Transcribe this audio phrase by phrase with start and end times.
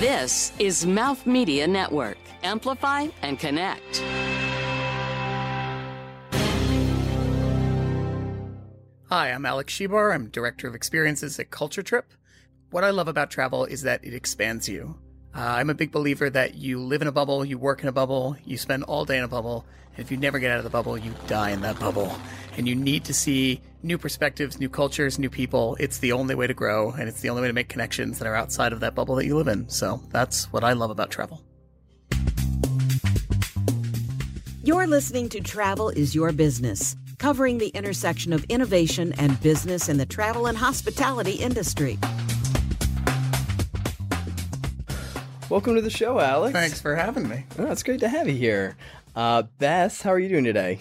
[0.00, 2.18] This is Mouth Media Network.
[2.42, 4.02] Amplify and connect.
[9.08, 10.14] Hi, I'm Alex Shebar.
[10.14, 12.12] I'm Director of Experiences at Culture Trip.
[12.70, 14.96] What I love about travel is that it expands you.
[15.36, 17.92] Uh, I'm a big believer that you live in a bubble, you work in a
[17.92, 20.64] bubble, you spend all day in a bubble, and if you never get out of
[20.64, 22.18] the bubble, you die in that bubble.
[22.56, 25.76] And you need to see new perspectives, new cultures, new people.
[25.78, 28.26] It's the only way to grow, and it's the only way to make connections that
[28.26, 29.68] are outside of that bubble that you live in.
[29.68, 31.42] So that's what I love about travel.
[34.64, 39.98] You're listening to Travel is Your Business, covering the intersection of innovation and business in
[39.98, 41.98] the travel and hospitality industry.
[45.48, 46.52] Welcome to the show, Alex.
[46.52, 47.44] Thanks for having me.
[47.56, 48.76] Oh, it's great to have you here.
[49.14, 50.80] Uh, Bess, how are you doing today?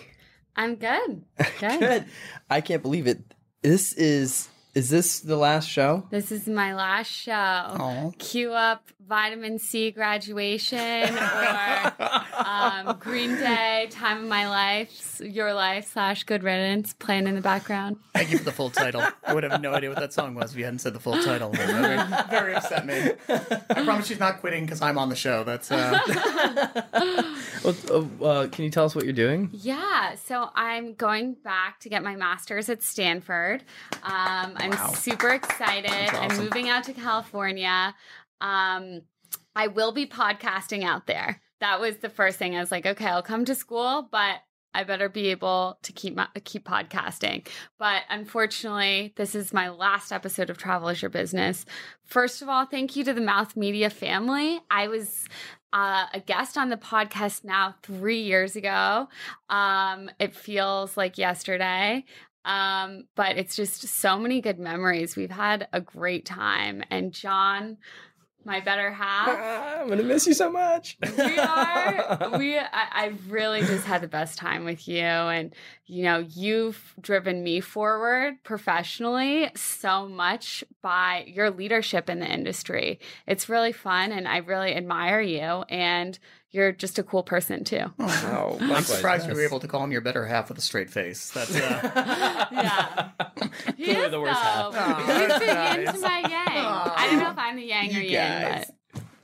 [0.56, 1.24] I'm good.
[1.60, 1.80] Good.
[1.80, 2.06] Good.
[2.50, 3.20] I can't believe it.
[3.62, 6.08] This is is this the last show?
[6.10, 7.32] This is my last show.
[7.34, 8.12] Aw.
[8.18, 10.80] Cue up vitamin C graduation
[11.18, 11.94] or
[12.34, 17.42] um, Green Day, Time of My Life, Your Life slash Good Riddance playing in the
[17.42, 17.98] background.
[18.14, 19.04] Thank you for the full title.
[19.24, 21.22] I would have no idea what that song was if you hadn't said the full
[21.22, 21.50] title.
[21.54, 21.98] Very,
[22.30, 23.12] very upset me.
[23.30, 25.44] I promise she's not quitting because I'm on the show.
[25.44, 26.00] That's uh,
[27.64, 27.76] Well,
[28.22, 29.50] uh, uh, can you tell us what you're doing?
[29.52, 33.64] Yeah, so I'm going back to get my master's at Stanford.
[34.04, 34.94] Um, I'm Wow.
[34.94, 35.92] super excited.
[35.92, 37.96] I'm moving out to California.
[38.42, 39.02] Um,
[39.56, 41.42] I will be podcasting out there.
[41.62, 42.56] That was the first thing.
[42.56, 44.42] I was like, okay, I'll come to school, but
[44.76, 47.48] I better be able to keep my, keep podcasting.
[47.80, 51.66] But unfortunately, this is my last episode of Travel is Your Business.
[52.04, 54.60] First of all, thank you to the Mouth Media family.
[54.70, 55.28] I was
[55.72, 59.08] uh, a guest on the podcast now three years ago.
[59.50, 62.04] Um, it feels like yesterday.
[62.44, 65.16] Um, but it's just so many good memories.
[65.16, 66.84] We've had a great time.
[66.92, 67.78] And John,
[68.46, 70.98] my better half, Ah, I'm gonna miss you so much.
[71.18, 72.30] we are.
[72.38, 75.04] We I, i've really just had the best time with you.
[75.04, 75.54] And
[75.88, 83.00] you know you've driven me forward professionally so much by your leadership in the industry.
[83.28, 85.64] It's really fun and i really admire you.
[85.70, 86.18] And
[86.56, 89.84] you're just a cool person too Oh, I'm likewise, surprised you were able to call
[89.84, 91.30] him your better half with a straight face.
[91.32, 93.10] That's uh, yeah
[93.78, 94.72] he Clearly is the worst though.
[94.72, 95.00] half.
[95.00, 95.46] he's the
[95.84, 98.72] yin to my yang i don't know if i'm the yang or You yin guys.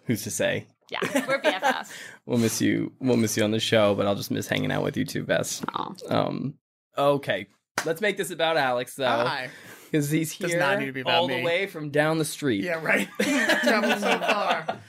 [0.05, 0.67] Who's to say?
[0.89, 1.91] yeah we're bffs
[2.25, 2.91] We'll miss you.
[2.99, 5.23] We'll miss you on the show, but I'll just miss hanging out with you too,
[5.23, 5.61] Bess.
[5.73, 5.93] Aw.
[6.09, 6.53] Um.
[6.97, 7.47] Okay.
[7.85, 9.49] Let's make this about Alex though, hi.
[9.91, 11.37] Because he's Does here not need to be about all me.
[11.37, 12.63] the way from down the street.
[12.63, 13.07] Yeah, right.
[13.19, 14.79] Traveled so far.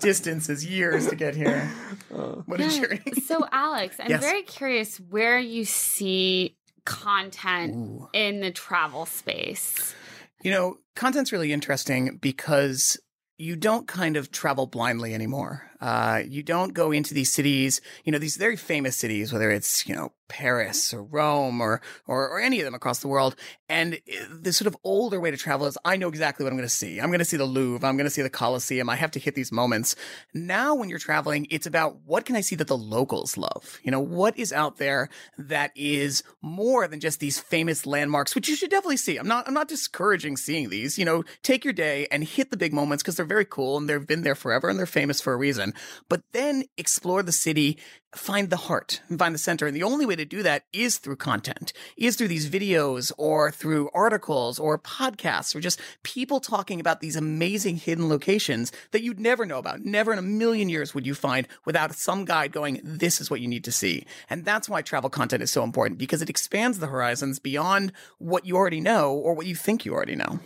[0.00, 1.70] Distance is years to get here.
[2.14, 2.42] Oh.
[2.46, 3.00] What a journey.
[3.24, 4.20] so alex i'm Yes.
[4.20, 8.08] very curious where you see content Ooh.
[8.12, 9.94] in the travel space
[10.42, 12.98] You know, content's really interesting because
[13.38, 15.69] you don't kind of travel blindly anymore.
[15.80, 19.86] Uh, you don't go into these cities, you know, these very famous cities, whether it's,
[19.86, 23.34] you know, Paris or Rome or, or, or any of them across the world.
[23.68, 26.56] And uh, the sort of older way to travel is I know exactly what I'm
[26.56, 27.00] going to see.
[27.00, 27.86] I'm going to see the Louvre.
[27.86, 28.88] I'm going to see the Colosseum.
[28.88, 29.96] I have to hit these moments.
[30.32, 33.80] Now, when you're traveling, it's about what can I see that the locals love?
[33.82, 38.48] You know, what is out there that is more than just these famous landmarks, which
[38.48, 39.16] you should definitely see.
[39.16, 40.98] I'm not, I'm not discouraging seeing these.
[40.98, 43.88] You know, take your day and hit the big moments because they're very cool and
[43.88, 45.69] they've been there forever and they're famous for a reason.
[46.08, 47.78] But then explore the city,
[48.14, 49.66] find the heart find the center.
[49.66, 53.50] And the only way to do that is through content, is through these videos or
[53.50, 59.20] through articles or podcasts or just people talking about these amazing hidden locations that you'd
[59.20, 59.84] never know about.
[59.84, 63.40] Never in a million years would you find without some guide going, this is what
[63.40, 64.06] you need to see.
[64.28, 68.46] And that's why travel content is so important because it expands the horizons beyond what
[68.46, 70.40] you already know or what you think you already know.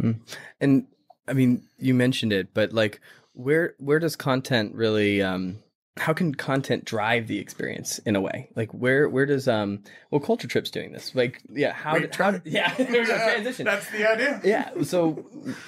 [0.00, 0.12] Hmm.
[0.60, 0.86] And
[1.26, 3.00] I mean, you mentioned it, but like,
[3.34, 5.22] where where does content really?
[5.22, 5.58] um
[5.96, 8.48] How can content drive the experience in a way?
[8.56, 9.82] Like, where where does um?
[10.10, 11.14] Well, Culture Trip's doing this.
[11.14, 11.94] Like, yeah, how?
[11.94, 13.64] Wait, how yeah, there's a transition.
[13.66, 14.40] That's the idea.
[14.44, 14.70] yeah.
[14.82, 15.24] So,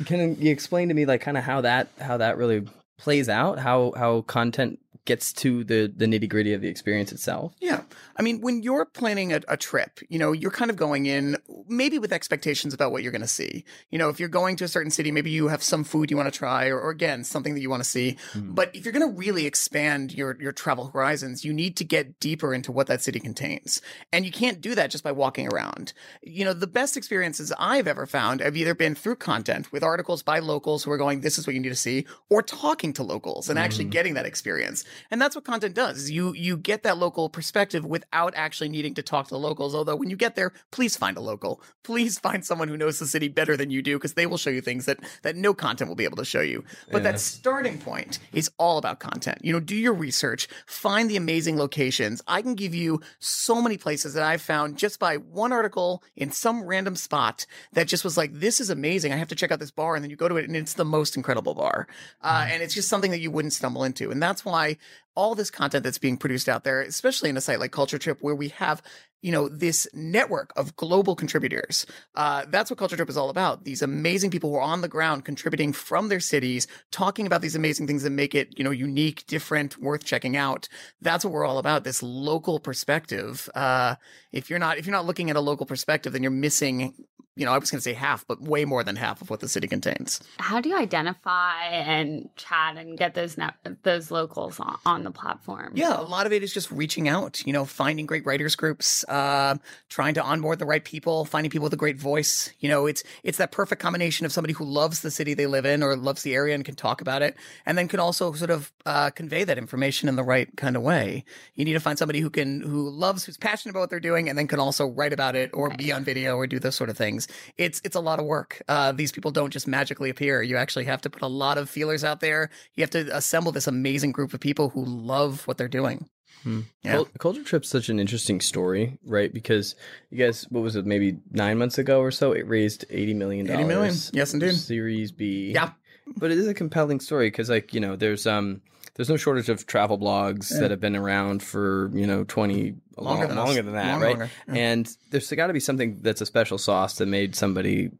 [0.06, 2.66] can you explain to me like kind of how that how that really
[2.98, 3.58] plays out?
[3.58, 7.54] How how content gets to the the nitty gritty of the experience itself?
[7.60, 7.82] Yeah.
[8.16, 11.36] I mean, when you're planning a, a trip, you know, you're kind of going in
[11.68, 13.64] maybe with expectations about what you're going to see.
[13.90, 16.16] You know, if you're going to a certain city, maybe you have some food you
[16.16, 18.16] want to try or, or again, something that you want to see.
[18.32, 18.54] Hmm.
[18.54, 22.18] But if you're going to really expand your, your travel horizons, you need to get
[22.20, 23.80] deeper into what that city contains.
[24.12, 25.92] And you can't do that just by walking around.
[26.22, 30.22] You know, the best experiences I've ever found have either been through content with articles
[30.22, 33.02] by locals who are going, this is what you need to see, or talking to
[33.02, 33.90] locals and actually hmm.
[33.90, 34.84] getting that experience.
[35.10, 36.10] And that's what content does.
[36.10, 39.74] You you get that local perspective without actually needing to talk to the locals.
[39.74, 41.60] Although when you get there, please find a local.
[41.82, 44.50] Please find someone who knows the city better than you do because they will show
[44.50, 46.64] you things that that no content will be able to show you.
[46.90, 49.38] But that starting point is all about content.
[49.42, 52.22] You know, do your research, find the amazing locations.
[52.26, 56.30] I can give you so many places that I've found just by one article in
[56.30, 59.12] some random spot that just was like, this is amazing.
[59.12, 59.94] I have to check out this bar.
[59.94, 61.86] And then you go to it and it's the most incredible bar.
[62.22, 64.10] Uh, and it's just something that you wouldn't stumble into.
[64.10, 64.76] And that's why
[65.16, 68.18] all this content that's being produced out there, especially in a site like Culture Trip,
[68.20, 68.82] where we have,
[69.22, 71.86] you know, this network of global contributors.
[72.14, 73.64] Uh, that's what Culture Trip is all about.
[73.64, 77.56] These amazing people who are on the ground contributing from their cities, talking about these
[77.56, 80.68] amazing things that make it, you know, unique, different, worth checking out.
[81.00, 81.84] That's what we're all about.
[81.84, 83.48] This local perspective.
[83.54, 83.96] Uh,
[84.32, 86.92] if you're not, if you're not looking at a local perspective, then you're missing
[87.36, 89.40] you know, I was going to say half, but way more than half of what
[89.40, 90.20] the city contains.
[90.38, 95.10] How do you identify and chat and get those net, those locals on, on the
[95.10, 95.72] platform?
[95.74, 99.04] Yeah, a lot of it is just reaching out, you know, finding great writers groups,
[99.04, 99.56] uh,
[99.90, 102.50] trying to onboard the right people, finding people with a great voice.
[102.58, 105.66] You know, it's it's that perfect combination of somebody who loves the city they live
[105.66, 107.36] in or loves the area and can talk about it,
[107.66, 110.80] and then can also sort of uh, convey that information in the right kind of
[110.80, 111.22] way.
[111.54, 114.30] You need to find somebody who can who loves, who's passionate about what they're doing,
[114.30, 116.88] and then can also write about it or be on video or do those sort
[116.88, 117.25] of things
[117.56, 118.62] it's it's a lot of work.
[118.68, 120.42] Uh, these people don't just magically appear.
[120.42, 122.50] You actually have to put a lot of feelers out there.
[122.74, 126.08] You have to assemble this amazing group of people who love what they're doing.
[126.42, 126.60] Hmm.
[126.82, 126.92] Yeah.
[126.96, 129.32] Cul- Culture Trip's such an interesting story, right?
[129.32, 129.74] Because
[130.10, 133.46] you guys, what was it, maybe nine months ago or so, it raised eighty million
[133.46, 133.60] dollars.
[133.60, 133.94] 80 million.
[134.12, 134.54] Yes, indeed.
[134.54, 135.52] Series B.
[135.52, 135.70] Yeah.
[136.16, 138.60] but it is a compelling story because, like, you know, there's um,
[138.94, 143.26] there's no shortage of travel blogs that have been around for you know twenty Longer
[143.26, 144.08] long- than longer than that, Long right?
[144.10, 144.30] longer.
[144.48, 144.54] Yeah.
[144.54, 147.90] And there's got to be something that's a special sauce that made somebody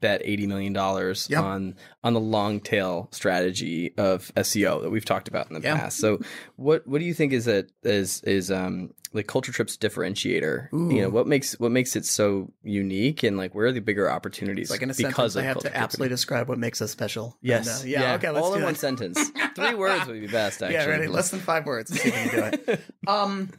[0.00, 1.42] bet eighty million dollars Yep.
[1.42, 5.78] on on the long tail strategy of SEO that we've talked about in the Yeah.
[5.78, 5.98] past.
[5.98, 6.20] So,
[6.56, 10.68] what what do you think is that is is um like Culture Trip's differentiator?
[10.72, 14.10] You know, what makes what makes it so unique, and like where are the bigger
[14.10, 14.70] opportunities?
[14.70, 17.38] Like in a because sentence, I have Culture to absolutely describe what makes us special.
[17.40, 17.82] Yes.
[17.84, 18.28] And, uh, yeah, Okay.
[18.30, 18.66] Let's all in that.
[18.66, 19.18] one sentence.
[19.56, 20.62] Three words would be best.
[20.62, 20.74] Actually.
[20.74, 20.84] Yeah.
[20.86, 21.06] Ready.
[21.06, 21.90] Less than five words.
[21.92, 22.80] Let's see if we can do it.
[23.06, 23.50] Um,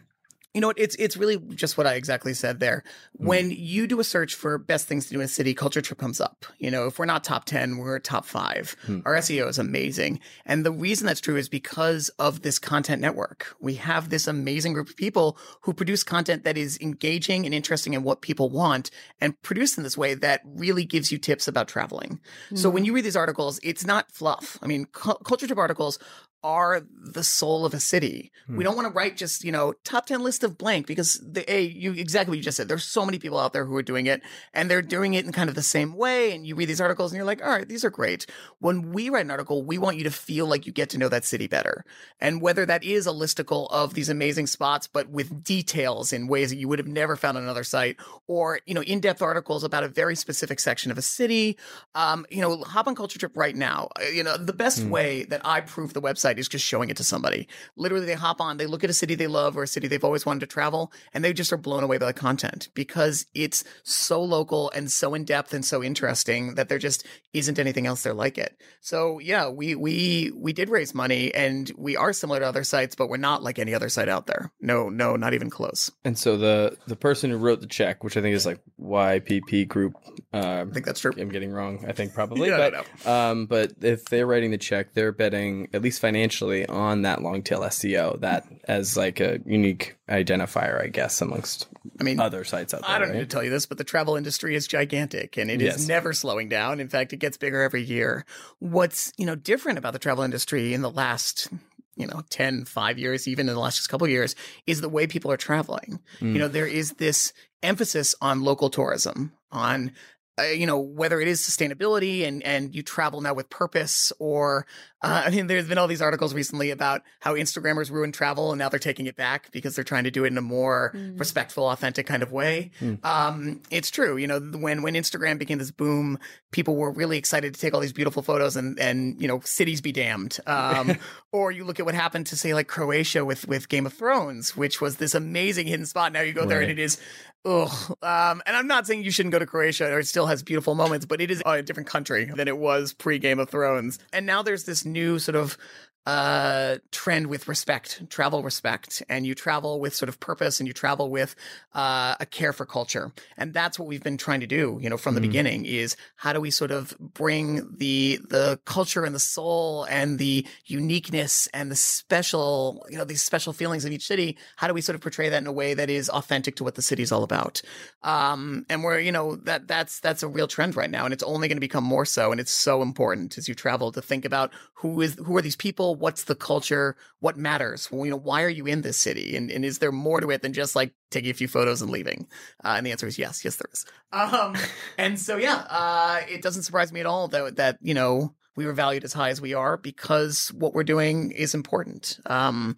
[0.56, 0.80] you know what?
[0.80, 2.86] It's it's really just what I exactly said there.
[3.20, 3.28] Mm.
[3.28, 6.00] When you do a search for best things to do in a city, Culture Trip
[6.00, 6.46] comes up.
[6.60, 8.78] You know, if we're not top ten, we're top five.
[8.86, 9.02] Hmm.
[9.04, 13.54] Our SEO is amazing, and the reason that's true is because of this content network.
[13.60, 17.94] We have this amazing group of people who produce content that is engaging and interesting
[17.94, 21.68] in what people want, and produced in this way that really gives you tips about
[21.68, 22.22] traveling.
[22.54, 22.86] So when mm.
[22.86, 24.58] you read these articles, it's not fluff.
[24.62, 26.00] I mean, cu- Culture Trip articles
[26.46, 28.32] are the soul of a city.
[28.48, 31.52] We don't want to write just, you know, top 10 list of blank because the
[31.52, 32.68] A, you exactly what you just said.
[32.68, 34.22] There's so many people out there who are doing it
[34.54, 36.36] and they're doing it in kind of the same way.
[36.36, 38.28] And you read these articles and you're like, all right, these are great.
[38.60, 41.10] When we write an article, we want you to feel like you get to know
[41.10, 41.84] that city better.
[42.20, 46.52] And whether that is a listicle of these amazing spots, but with details in ways
[46.52, 47.98] that you would have never found on another site
[48.28, 51.58] or, you know, in-depth articles about a very specific section of a city,
[51.96, 53.90] um, you know, hop on Culture Trip right now.
[54.00, 56.98] Uh, You know, the best way that I prove the website is just showing it
[56.98, 57.48] to somebody.
[57.76, 60.04] Literally, they hop on, they look at a city they love or a city they've
[60.04, 63.64] always wanted to travel, and they just are blown away by the content because it's
[63.84, 68.04] so local and so in depth and so interesting that there just isn't anything else
[68.04, 68.58] there like it.
[68.82, 72.96] So yeah, we we we did raise money, and we are similar to other sites,
[72.96, 74.52] but we're not like any other site out there.
[74.62, 75.92] No, no, not even close.
[76.04, 79.68] And so the the person who wrote the check, which I think is like YPP
[79.68, 79.96] Group,
[80.34, 81.14] uh, I think that's true.
[81.18, 81.86] I'm getting wrong.
[81.88, 85.82] I think probably, Yeah, but um, but if they're writing the check, they're betting at
[85.82, 91.22] least financially on that long tail SEO that as like a unique identifier, I guess,
[91.22, 91.68] amongst
[92.00, 92.90] I mean, other sites out there.
[92.90, 95.62] I don't need to tell you this, but the travel industry is gigantic and it
[95.62, 95.88] is Yes.
[95.88, 96.80] never slowing down.
[96.80, 98.26] In fact, it gets bigger every year.
[98.60, 101.50] What's, you know, different about the travel industry in the last,
[101.96, 104.36] you know, 10, 5 years, even in the last just couple of years,
[104.68, 106.00] is the way people are traveling.
[106.20, 106.34] Mm.
[106.34, 109.92] You know, there is this emphasis on local tourism, on
[110.38, 114.68] uh, you know whether it is sustainability and and you travel now with purpose or
[115.06, 118.60] uh, I mean there's been all these articles recently about how Instagrammers ruin travel and
[118.60, 121.20] now they're taking it back because they're trying to do it in a more Mm.
[121.20, 122.72] respectful authentic kind of way.
[123.04, 126.18] Um, it's true, you know when when Instagram became this boom,
[126.52, 129.82] people were really excited to take all these beautiful photos and and you know cities
[129.82, 130.40] be damned.
[130.48, 130.98] Um,
[131.32, 134.56] or you look at what happened to say like Croatia with with Game of Thrones,
[134.58, 136.12] which was this amazing hidden spot.
[136.14, 137.00] Now you go there and it is
[137.48, 137.96] Ugh.
[138.02, 140.74] Um, and I'm not saying you shouldn't go to Croatia or it still has beautiful
[140.74, 144.00] moments, but it is a different country than it was pre Game of Thrones.
[144.12, 145.58] And now there's this new sort of
[146.06, 150.74] uh, trend with respect, travel respect, and you travel with sort of purpose, and you
[150.74, 151.36] travel with
[151.74, 154.78] uh, a care for culture, and that's what we've been trying to do.
[154.82, 155.24] You know, from the Mm.
[155.24, 160.20] beginning, is how do we sort of bring the the culture and the soul and
[160.20, 164.38] the uniqueness and the special, you know, these special feelings of each city.
[164.58, 166.76] How do we sort of portray that in a way that is authentic to what
[166.76, 167.62] the city's all about?
[168.04, 171.24] Um, and we're, you know, that that's that's a real trend right now, and it's
[171.24, 172.32] only going to become more so.
[172.32, 175.56] And it's so important as you travel to think about who is who are these
[175.56, 177.92] people, what's the culture, what matters.
[177.92, 180.30] Well, you know, why are you in this city, and and is there more to
[180.32, 182.28] it than just like taking a few photos and leaving?
[182.64, 183.86] Uh, and the answer is yes, yes, there is.
[184.12, 184.56] Um,
[184.98, 188.66] and so yeah, uh, it doesn't surprise me at all that that you know we
[188.66, 192.20] were valued as high as we are because what we're doing is important.
[192.26, 192.76] Um,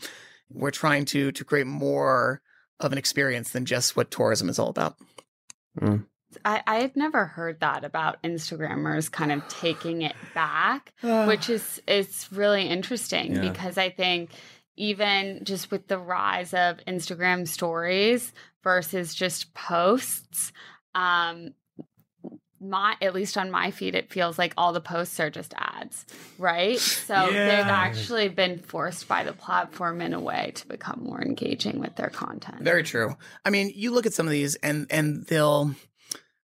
[0.50, 2.42] we're trying to to create more
[2.80, 4.96] of an experience than just what tourism is all about.
[6.44, 11.82] I, I had never heard that about Instagrammers kind of taking it back, which is
[11.88, 13.42] it's really interesting Yeah.
[13.50, 14.32] because I think
[14.76, 18.32] even just with the rise of Instagram stories
[18.64, 20.52] versus just posts,
[20.94, 21.54] um,
[22.60, 26.06] my at least on my feed, it feels like all the posts are just ads,
[26.40, 26.80] right?
[26.80, 31.80] So they've actually been forced by the platform in a way to become more engaging
[31.80, 32.62] with their content.
[32.62, 33.16] Very true.
[33.46, 35.72] I mean, you look at some of these, and and they'll.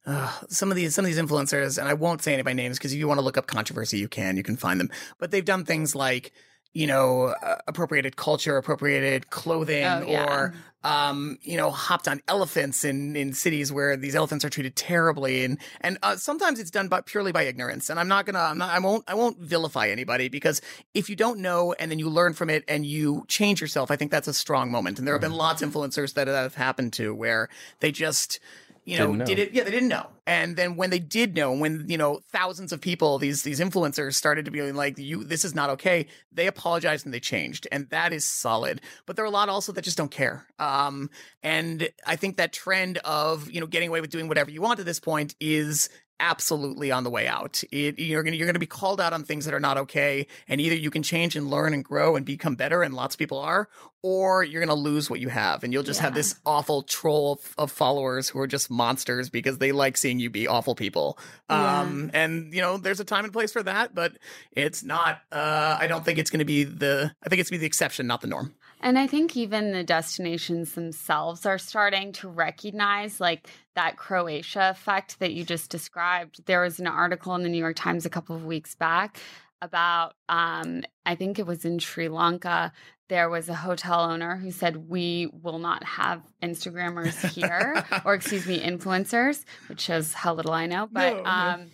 [0.04, 2.78] Uh, some of these some of these influencers, and I won't say any by names
[2.78, 4.90] because if you want to look up controversy, you can you can find them.
[5.18, 6.32] But they've done things like
[6.72, 10.24] you know uh, appropriated culture, appropriated clothing, Oh, yeah.
[10.24, 10.54] or
[10.84, 15.44] um, you know hopped on elephants in in cities where these elephants are treated terribly,
[15.44, 17.88] and and uh, sometimes it's done by purely by ignorance.
[17.88, 20.60] And I'm not gonna I'm not I won't I won't vilify anybody because
[20.94, 23.96] if you don't know and then you learn from it and you change yourself, I
[23.96, 24.98] think that's a strong moment.
[24.98, 28.40] And there have been lots of influencers that have happened to where they just,
[28.84, 29.24] you know, know.
[29.24, 29.52] did it.
[29.52, 30.08] Yeah, they didn't know.
[30.26, 34.14] And then when they did know, when you know thousands of people, these these influencers
[34.14, 37.88] started to be like, "You, this is not okay." They apologized and they changed, and
[37.90, 38.80] that is solid.
[39.06, 40.46] But there are a lot also that just don't care.
[40.58, 41.10] Um,
[41.42, 44.80] and I think that trend of you know getting away with doing whatever you want
[44.80, 45.88] at this point is
[46.20, 47.62] absolutely on the way out.
[47.72, 50.60] It, you're gonna you're gonna be called out on things that are not okay, and
[50.60, 53.38] either you can change and learn and grow and become better, and lots of people
[53.38, 53.68] are,
[54.02, 57.54] or you're gonna lose what you have, and you'll just have this awful troll of,
[57.58, 61.18] of followers who are just monsters because they like seeing you be awful people.
[61.48, 64.12] Um, and you know, there's a time and place for that, but
[64.52, 65.20] it's not.
[65.30, 67.12] Uh, I don't think it's gonna be the.
[67.22, 68.54] I think it's gonna be the exception, not the norm.
[68.82, 75.20] And I think even the destinations themselves are starting to recognize like that Croatia effect
[75.20, 76.44] that you just described.
[76.46, 79.18] There was an article in the New York Times a couple of weeks back
[79.60, 82.72] about um I think it was in Sri Lanka.
[83.08, 88.46] There was a hotel owner who said we will not have Instagrammers here or excuse
[88.46, 91.64] me influencers, which shows how little I know, but No, no.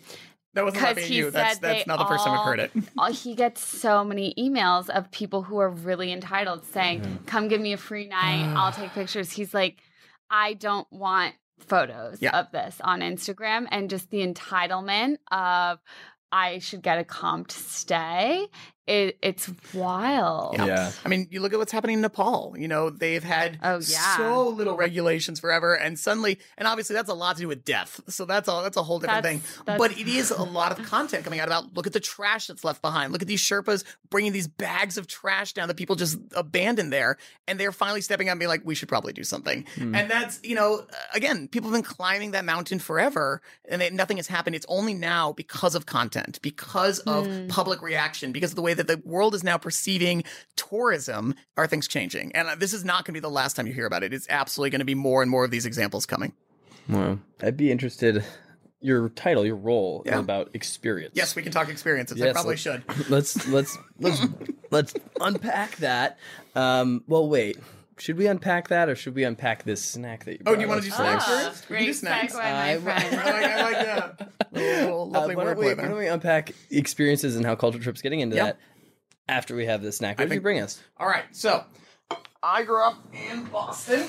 [0.58, 1.30] That wasn't 'Cause laughing at he you.
[1.30, 2.72] That's said that's they not the first time I've heard all- it.
[2.98, 7.60] uh, he gets so many emails of people who are really entitled saying, "Come give
[7.60, 8.52] me a free night.
[8.56, 9.78] I'll take pictures." He's like,
[10.30, 12.38] "I don't want photos Yeah.
[12.38, 15.78] of this on Instagram," and just the entitlement of
[16.30, 18.46] I should get a comped stay.
[18.88, 20.54] It, it's wild.
[20.54, 20.66] Yeah.
[20.66, 20.92] Yeah.
[21.04, 22.54] I mean, you look at what's happening in Nepal.
[22.58, 24.16] You know, they've had Oh, yeah.
[24.16, 28.00] so little regulations forever, and suddenly, and obviously, that's a lot to do with death.
[28.08, 28.62] So that's all.
[28.62, 29.62] That's a whole different That's- thing.
[29.66, 31.74] that's- But it is a lot of content coming out about.
[31.74, 33.12] Look at the trash that's left behind.
[33.12, 37.18] Look at these Sherpas bringing these bags of trash down that people just abandon there,
[37.46, 39.94] and they're finally stepping up and being like, "We should probably do something." Hmm.
[39.94, 43.90] And that's you know, uh, again, people have been climbing that mountain forever, and they,
[43.90, 44.56] nothing has happened.
[44.56, 47.48] It's only now because of content, because of hmm.
[47.48, 50.24] public reaction, because of the way that the world is now perceiving
[50.56, 51.34] tourism.
[51.56, 52.32] Are things changing?
[52.34, 54.12] And uh, this is not going to be the last time you hear about it.
[54.14, 56.32] It's absolutely going to be more and more of these examples coming.
[56.88, 57.18] Wow.
[57.42, 58.24] I'd be interested.
[58.80, 60.14] Your title, your role Yeah.
[60.14, 61.12] is about experience.
[61.14, 62.22] Yes, we can talk experiences.
[62.22, 62.82] I probably let's- should.
[63.10, 64.24] Let's let's let's
[64.70, 66.16] let's unpack that.
[66.54, 67.58] Um, well, wait.
[68.00, 70.38] Should we unpack that, or should we unpack this snack that you?
[70.38, 70.52] Brought?
[70.52, 70.98] Oh, do you want to do us?
[70.98, 71.68] snacks Ah, first?
[71.70, 72.34] We can do great snacks.
[72.34, 74.32] segue, I- my I like, I like that.
[74.52, 75.88] Little, little Uh, lovely why, don't we, wordplay why there.
[75.88, 78.44] don't we unpack experiences and how Culture Trip's getting into Yeah.
[78.44, 78.58] that
[79.28, 80.18] after we have the snack?
[80.18, 80.80] What did you think- bring us?
[80.96, 81.64] All right, so
[82.42, 82.96] I grew up
[83.30, 84.06] in Boston,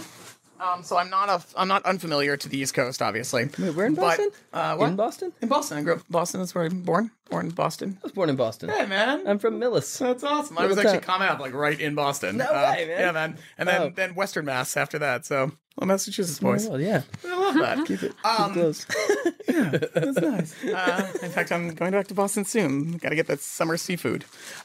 [0.60, 3.50] um, so I'm not a I'm not unfamiliar to the East Coast, obviously.
[3.58, 4.30] Wait, where in But, Boston?
[4.54, 4.89] uh, what?
[4.89, 5.32] In Boston?
[5.42, 6.39] In Boston, I grew up in Boston.
[6.42, 7.12] That's where I'm born.
[7.30, 7.98] Born in Boston.
[8.01, 8.70] I was born in Boston.
[8.70, 9.28] Hey, man.
[9.28, 10.00] I'm from Millis.
[10.00, 10.58] That's awesome.
[10.58, 11.01] I was actually town.
[11.01, 12.38] coming up like right in Boston.
[12.38, 13.00] No Uh, way, man.
[13.00, 13.38] Yeah, man.
[13.58, 13.89] And then Oh.
[13.96, 15.25] then Western Mass after that.
[15.28, 16.67] So little Massachusetts boys.
[16.67, 17.03] Well, yeah.
[17.25, 17.77] I love that.
[17.88, 18.13] Keep it.
[18.25, 18.86] Um, keep those.
[19.48, 20.55] yeah, that's nice.
[20.79, 22.98] Uh, in fact, I'm going back to Boston soon.
[22.98, 24.24] Got to get that summer seafood.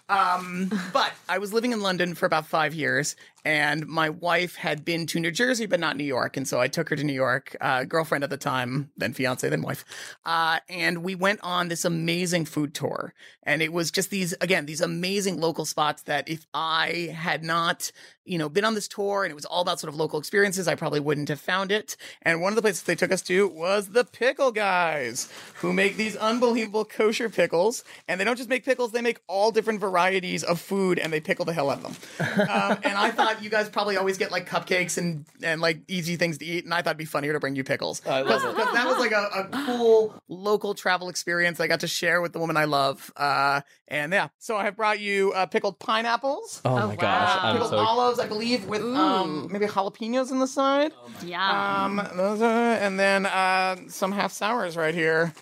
[0.08, 4.84] Um, but I was living in London for about five years, and my wife had
[4.84, 6.36] been to New Jersey, but not New York.
[6.36, 9.48] And so I took her to New York, uh, girlfriend at the time, then fiance,
[9.48, 9.84] then wife.
[10.24, 13.14] Uh, and we went on this amazing food tour.
[13.42, 17.90] And it was just these, again, these amazing local spots that if I had not,
[18.24, 20.66] you know, been on this tour and it was all about sort of local experiences,
[20.68, 21.96] I probably wouldn't have found it.
[22.22, 25.96] And one of the places they took us to was the Pickle Guys, who make
[25.96, 27.84] these unbelievable kosher pickles.
[28.08, 31.20] And they don't just make pickles, they make all different varieties of food and they
[31.20, 32.48] pickle the hell out of them.
[32.48, 36.16] Um, and I thought you guys probably always get like cupcakes and, and like easy
[36.16, 36.64] things to eat.
[36.64, 38.00] And I thought it'd be funnier to bring you pickles.
[38.06, 38.42] I love.
[38.56, 42.32] Because that was like a, a cool local travel experience I got to share with
[42.32, 43.12] the woman I love.
[43.16, 46.60] Uh, and yeah, so I have brought you uh, pickled pineapples.
[46.64, 47.38] Oh, Oh, my gosh.
[47.40, 50.92] I'm Pickled so olives, I believe, with um, maybe jalapenos on the side.
[51.24, 51.84] Yeah.
[51.84, 55.34] Um, those are, and then uh, some half sours right here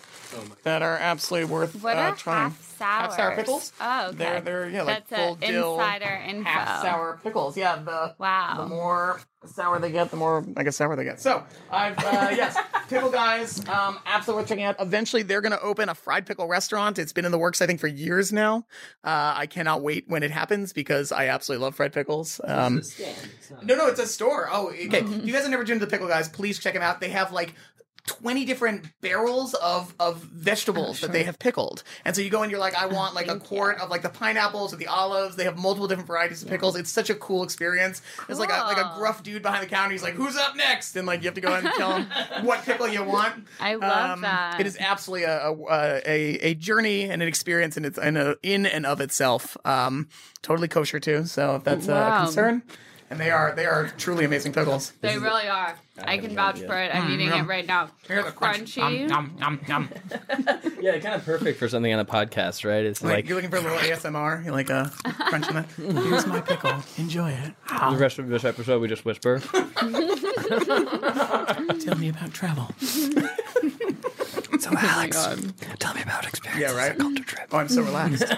[0.63, 2.49] that are absolutely worth what uh, trying.
[2.51, 2.79] half sours?
[2.79, 3.71] Half sour pickles.
[3.79, 4.17] Oh, okay.
[4.17, 6.49] They're they're yeah like That's full a dill insider info.
[6.49, 7.57] half sour pickles.
[7.57, 8.55] Yeah, the Wow.
[8.57, 11.19] the more sour they get, the more I guess sour they get.
[11.19, 12.01] So I've uh,
[12.35, 12.57] yes,
[12.89, 14.75] pickle guys, um, absolutely worth checking out.
[14.79, 16.97] Eventually, they're going to open a fried pickle restaurant.
[16.97, 18.65] It's been in the works, I think, for years now.
[19.03, 22.39] Uh, I cannot wait when it happens because I absolutely love fried pickles.
[22.43, 22.81] Um,
[23.63, 24.47] no, no, it's a store.
[24.51, 24.99] Oh, okay.
[24.99, 27.01] If you guys have never been to the Pickle Guys, please check them out.
[27.01, 27.53] They have like
[28.05, 31.83] 20 different barrels of, of vegetables that they have pickled.
[32.03, 34.09] And so you go and you're like, I want like a quart of like the
[34.09, 35.37] pineapples or the olives.
[35.37, 36.75] They have multiple different varieties of pickles.
[36.75, 38.01] It's such a cool experience.
[38.27, 39.91] There's like a like a gruff dude behind the counter.
[39.93, 40.97] He's like, who's up next?
[40.97, 42.07] And like you have to go ahead and tell him
[42.45, 43.35] what pickle you want.
[43.35, 44.59] Um, I love that.
[44.59, 48.35] It is absolutely a a, a, a journey and an experience in its in, a,
[48.43, 49.55] in and of itself.
[49.63, 50.09] Um,
[50.41, 51.25] totally kosher too.
[51.25, 52.17] So if that's Wow.
[52.17, 52.63] a concern.
[53.13, 54.91] And they are they are truly amazing pickles.
[55.01, 55.75] They really are.
[56.03, 56.89] I can vouch for it.
[56.95, 57.91] I'm mm, eating it right now.
[58.07, 58.75] Here, the crunch.
[58.75, 59.07] Crunchy.
[59.07, 60.59] Nom, nom, nom, nom.
[60.81, 62.83] Yeah, kind of perfect for something on a podcast, right?
[62.83, 64.43] It's Like, like, you're looking for a little ASMR.
[64.43, 64.85] You're like uh,
[65.29, 65.67] crunching that.
[65.77, 66.09] Mm-hmm.
[66.09, 66.73] Here's my pickle.
[66.97, 67.53] Enjoy it.
[67.69, 67.91] Ah.
[67.91, 69.39] the rest of this episode, we just whisper.
[71.81, 72.71] Tell me about travel.
[72.81, 75.23] so oh Alex,
[75.77, 76.61] Tell me about experience.
[76.61, 76.97] yeah, right.
[76.97, 77.47] Culture trip.
[77.51, 78.33] Oh, I'm so relaxed.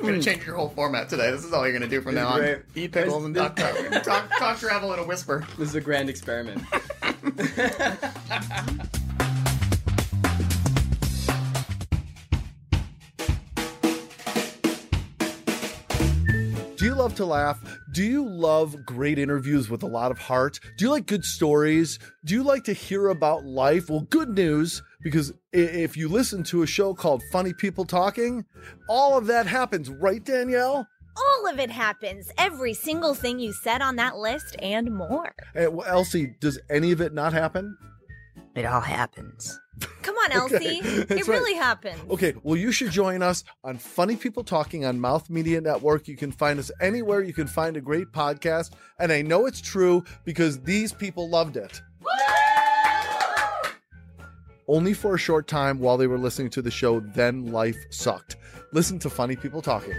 [0.00, 0.22] I'm gonna hmm.
[0.22, 1.30] change your whole format today.
[1.30, 2.38] This is all you're gonna do from now on.
[2.38, 2.62] Great.
[2.74, 5.46] Eat pickles and talk, talk, talk, talk travel in a whisper.
[5.58, 6.62] This is a grand experiment.
[16.76, 17.62] Do you love to laugh?
[17.92, 20.60] Do you love great interviews with a lot of heart?
[20.78, 21.98] Do you like good stories?
[22.24, 23.90] Do you like to hear about life?
[23.90, 28.44] Well, good news, because if you listen to a show called Funny People Talking,
[28.88, 30.86] all of that happens, right, Danielle?
[31.16, 32.30] All of it happens.
[32.38, 35.34] Every single thing you said on that list and more.
[35.54, 37.76] Eh, well, Elsie, does any of it not happen?
[38.54, 39.58] It all happens.
[40.02, 40.80] Come on, Elsie.
[40.80, 42.00] that's it really happens.
[42.10, 46.08] Okay, well, you should join us on Funny People Talking on Mouth Media Network.
[46.08, 48.72] You can find us anywhere you can find a great podcast.
[48.98, 51.80] And I know it's true because these people loved it.
[54.70, 58.36] Only for a short time while they were listening to the show, then life sucked.
[58.72, 59.96] Listen to Funny People Talking.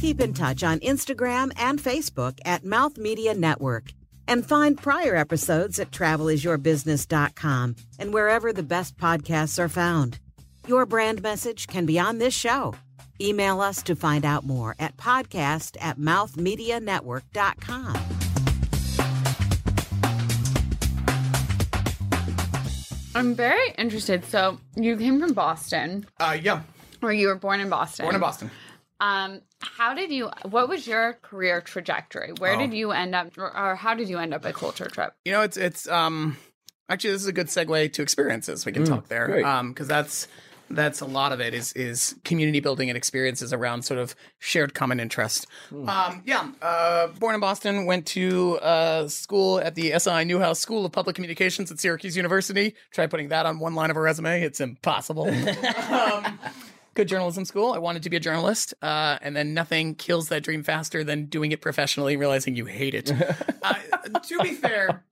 [0.00, 3.92] Keep in touch on Instagram and Facebook at Mouth Media Network.
[4.28, 10.20] And find prior episodes at travelisyourbusiness.com and wherever the best podcasts are found.
[10.68, 12.76] Your brand message can be on this show.
[13.20, 18.17] Email us to find out more at podcast at mouthmedianetwork.com.
[23.18, 24.24] I'm very interested.
[24.24, 26.62] So you came from Boston, Uh, yeah,
[27.02, 28.04] or you were born in Boston.
[28.04, 28.50] born in Boston.
[29.00, 30.30] Um, how did you?
[30.42, 32.32] What was your career trajectory?
[32.38, 32.58] Where Oh.
[32.58, 35.12] did you end up, or, or how did you end up at Culture Trip?
[35.24, 36.36] You know, it's it's um
[36.88, 38.66] actually this is a good segue to experiences.
[38.66, 39.44] We can talk there, great.
[39.44, 40.26] um, because that's
[40.70, 44.74] that's a lot of it is is community building and experiences around sort of shared
[44.74, 45.46] common interest.
[45.72, 50.84] Um, yeah, uh, born in Boston, went to uh, school at the SI Newhouse School
[50.84, 52.74] of Public Communications at Syracuse University.
[52.90, 55.28] Try putting that on one line of a resume; it's impossible.
[55.90, 56.38] um,
[56.98, 57.72] good journalism school.
[57.72, 61.26] I wanted to be a journalist, uh, and then nothing kills that dream faster than
[61.26, 63.12] doing it professionally, realizing you hate it.
[63.62, 63.74] uh,
[64.24, 65.04] to be fair,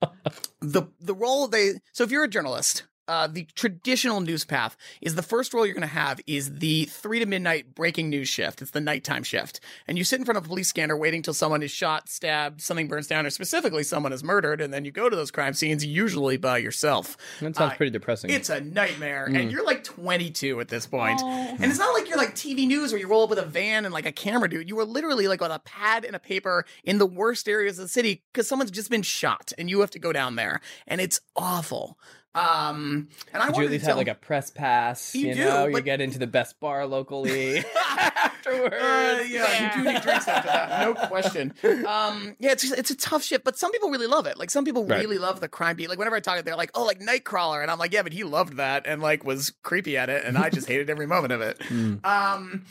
[0.60, 5.14] the the role they so if you're a journalist, uh, the traditional news path is
[5.14, 8.62] the first role you're going to have is the three to midnight breaking news shift.
[8.62, 9.60] It's the nighttime shift.
[9.86, 12.60] And you sit in front of a police scanner waiting till someone is shot, stabbed,
[12.60, 14.60] something burns down, or specifically someone is murdered.
[14.60, 17.16] And then you go to those crime scenes usually by yourself.
[17.40, 18.30] That sounds Uh, pretty depressing.
[18.30, 19.28] It's a nightmare.
[19.30, 19.40] Mm.
[19.40, 21.20] And you're like 22 at this point.
[21.22, 23.84] And it's not like you're like TV news where you roll up with a van
[23.84, 24.68] and like a camera dude.
[24.68, 27.84] You were literally like on a pad and a paper in the worst areas of
[27.84, 30.60] the city because someone's just been shot and you have to go down there.
[30.86, 31.98] And it's awful.
[32.36, 35.14] Um, and I Did you at least have like a press pass?
[35.14, 37.58] You You, do, know, you get into the best bar locally
[37.90, 38.74] afterwards.
[38.74, 41.54] Uh, yeah, you do need drinks after that, no question.
[41.86, 44.38] Um, yeah, it's it's a tough shit, but some people really love it.
[44.38, 45.00] Like some people Right.
[45.00, 45.88] really love the crime beat.
[45.88, 48.02] Like whenever I talk, to it, they're like, "Oh, like Nightcrawler," and I'm like, "Yeah,
[48.02, 51.06] but he loved that and like was creepy at it, and I just hated every
[51.06, 52.04] moment of it." Mm.
[52.04, 52.64] Um,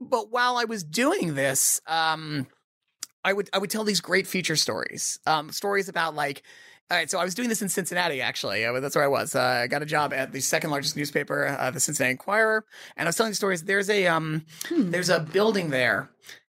[0.00, 2.46] but while I was doing this, um,
[3.24, 6.42] I would I would tell these great feature stories, um, stories about like.
[6.92, 8.20] All right, so I was doing this in Cincinnati.
[8.20, 9.34] Actually, Uh, that's where I was.
[9.34, 12.66] Uh, I got a job at the second largest newspaper, uh, the Cincinnati Enquirer,
[12.98, 13.62] and I was telling these stories.
[13.62, 16.10] There's a um, there's a building there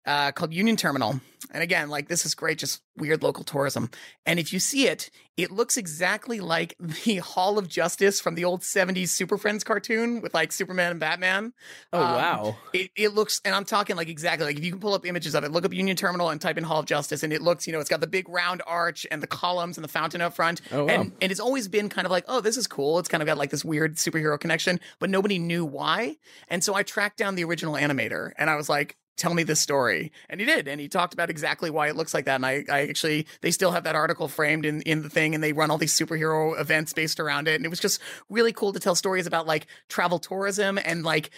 [0.10, 3.89] uh, called Union Terminal, and again, like this is great, just weird local tourism.
[4.26, 8.43] And if you see it, it looks exactly like the Hall of Justice from the
[8.43, 11.54] old '70s Super Friends cartoon with like Superman and Batman.
[11.93, 12.58] Oh Um, wow!
[12.74, 15.36] It, it looks, and I'm talking like exactly like if you can pull up images
[15.36, 17.67] of it, look up Union Terminal and type in Hall of Justice, and it looks,
[17.67, 20.34] you know, it's got the big round arch and the columns and the fountain up
[20.34, 20.62] front.
[20.72, 20.91] Oh, wow.
[20.91, 22.98] And and it's always been kind of like, oh, this is cool.
[23.00, 26.17] It's kind of got like this weird superhero connection, but nobody knew why.
[26.48, 28.98] And so I tracked down the original animator, and I was like.
[29.20, 30.12] Tell me this story.
[30.30, 30.68] And he did.
[30.68, 32.36] And he talked about exactly why it looks like that.
[32.36, 35.44] And I, I actually, they still have that article framed in, in the thing and
[35.44, 37.56] they run all these superhero events based around it.
[37.56, 41.30] And it was just really cool to tell stories about like travel tourism and like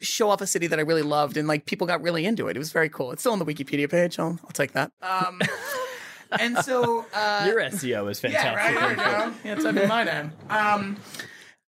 [0.00, 2.54] show off a city that I really loved, and like people got really into it.
[2.56, 3.10] It was very cool.
[3.10, 4.18] It's still on the Wikipedia page.
[4.20, 4.92] I'll, I'll take that.
[5.02, 5.40] Um,
[6.38, 8.32] and so uh, Your SEO is fantastic.
[8.32, 8.96] yeah, fantastic.
[8.96, 8.96] right.
[8.96, 9.34] There you go.
[9.44, 10.32] Yeah, it's under my name.
[10.50, 10.96] Um,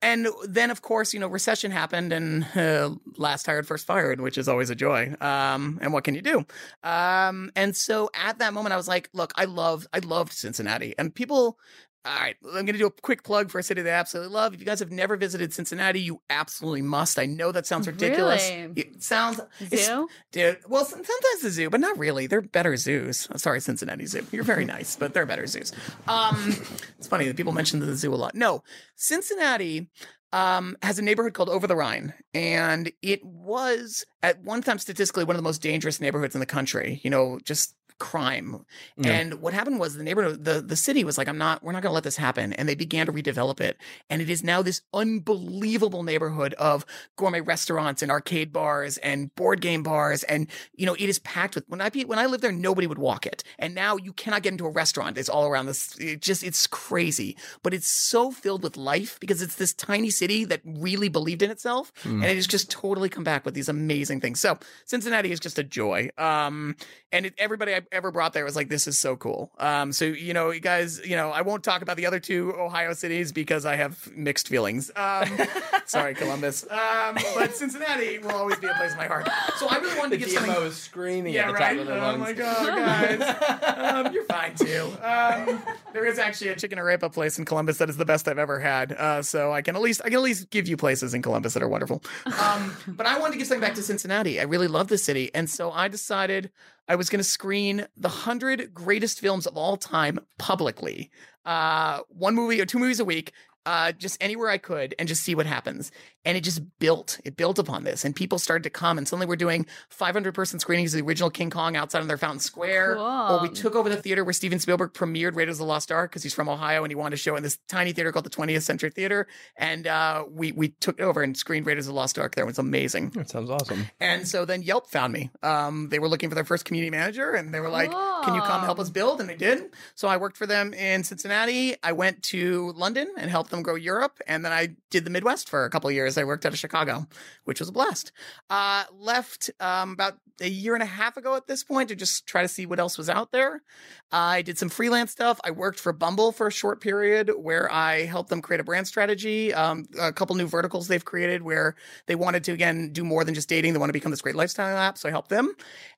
[0.02, 4.38] and then, of course, you know, recession happened, and uh, last hired, first fired, which
[4.38, 5.14] is always a joy.
[5.20, 6.44] Um, and what can you do?
[6.82, 10.94] Um, and so at that moment, I was like, look, I love, I loved Cincinnati,
[10.98, 11.58] and people.
[12.02, 14.54] All right, I'm going to do a quick plug for a city they absolutely love.
[14.54, 17.18] If you guys have never visited Cincinnati, you absolutely must.
[17.18, 18.48] I know that sounds ridiculous.
[18.48, 18.72] Really?
[18.74, 20.08] It sounds Zoo?
[20.32, 22.26] Dude, well, sometimes the zoo, but not really.
[22.26, 23.28] They're better zoos.
[23.36, 24.26] Sorry, Cincinnati Zoo.
[24.32, 25.72] You're very nice, but they're better zoos.
[26.08, 26.56] Um,
[26.98, 28.34] it's funny that people mention the zoo a lot.
[28.34, 28.62] No,
[28.96, 29.90] Cincinnati
[30.32, 35.24] um, has a neighborhood called Over the Rhine, and it was at one time statistically
[35.24, 37.00] one of the most dangerous neighborhoods in the country.
[37.04, 38.64] You know, just crime.
[38.96, 39.12] Yeah.
[39.12, 41.82] And what happened was the neighborhood, the, the city was like, I'm not, we're not
[41.82, 42.52] going to let this happen.
[42.54, 43.76] And they began to redevelop it.
[44.08, 46.84] And it is now this unbelievable neighborhood of
[47.14, 50.24] gourmet restaurants and arcade bars and board game bars.
[50.24, 52.98] And, you know, it is packed with, when I, when I lived there, nobody would
[52.98, 53.44] walk it.
[53.58, 55.16] And now you cannot get into a restaurant.
[55.16, 55.96] It's all around this.
[56.00, 60.44] It just, it's crazy, but it's so filled with life because it's this tiny city
[60.46, 61.92] that really believed in itself.
[62.04, 64.40] And it has just totally come back with these amazing things.
[64.40, 66.08] So Cincinnati is just a joy.
[66.16, 66.76] Um,
[67.12, 69.50] and it, everybody I ever brought there was like, this is so cool.
[69.58, 72.54] Um, so, you know, you guys, you know, I won't talk about the other two
[72.56, 74.90] Ohio cities because I have mixed feelings.
[74.94, 75.28] Um,
[75.86, 76.64] sorry, Columbus.
[76.70, 79.28] Um, but Cincinnati will always be a place in my heart.
[79.58, 80.54] So I really wanted to The give something.
[80.54, 81.70] DMO is screaming Yeah, at the right.
[81.72, 82.20] top of their oh lungs.
[82.20, 82.76] my god,
[83.20, 84.92] guys, um, you're fine too.
[85.02, 88.38] Um, there is actually a chicken arepa place in Columbus that is the best I've
[88.38, 88.92] ever had.
[88.92, 91.54] Uh, so I can at least I can at least give you places in Columbus
[91.54, 92.02] that are wonderful.
[92.26, 94.38] Um, but I wanted to give something back to Cincinnati.
[94.40, 96.50] I really love the city, and so I decided
[96.90, 101.12] I was going to screen the hundred greatest films of all time publicly.
[101.44, 103.32] Uh, one movie or two movies a week.
[103.64, 105.92] Uh, just anywhere I could and just see what happens.
[106.24, 108.04] And it just built, it built upon this.
[108.04, 108.98] And people started to come.
[108.98, 112.18] And suddenly we're doing 500 person screenings of the original King Kong outside on their
[112.18, 112.98] Fountain Square.
[112.98, 116.10] Or we took over the theater where Steven Spielberg premiered Raiders of the Lost Ark
[116.10, 118.30] because he's from Ohio and he wanted to show in this tiny theater called the
[118.30, 119.26] 20th Century Theater.
[119.56, 122.44] And uh, we, we took it over and screened Raiders of the Lost Ark there.
[122.44, 123.10] It was amazing.
[123.10, 123.86] That sounds awesome.
[123.98, 125.30] And so then Yelp found me.
[125.42, 128.42] Um, they were looking for their first community manager and they were like, Can you
[128.42, 129.20] come help us build?
[129.20, 129.70] And they did.
[129.94, 131.76] So I worked for them in Cincinnati.
[131.82, 134.20] I went to London and helped them grow Europe.
[134.26, 136.22] And then I did the Midwest for a couple of years.
[136.22, 137.06] I worked out of Chicago,
[137.44, 138.12] which was a blast.
[138.48, 142.26] Uh, left um, about a year and a half ago at this point to just
[142.26, 143.62] try to see what else was out there.
[144.10, 145.38] I did some freelance stuff.
[145.44, 148.88] I worked for Bumble for a short period where I helped them create a brand
[148.88, 153.24] strategy, um, a couple new verticals they've created where they wanted to, again, do more
[153.24, 153.72] than just dating.
[153.72, 154.98] They want to become this great lifestyle app.
[154.98, 155.54] So I helped them.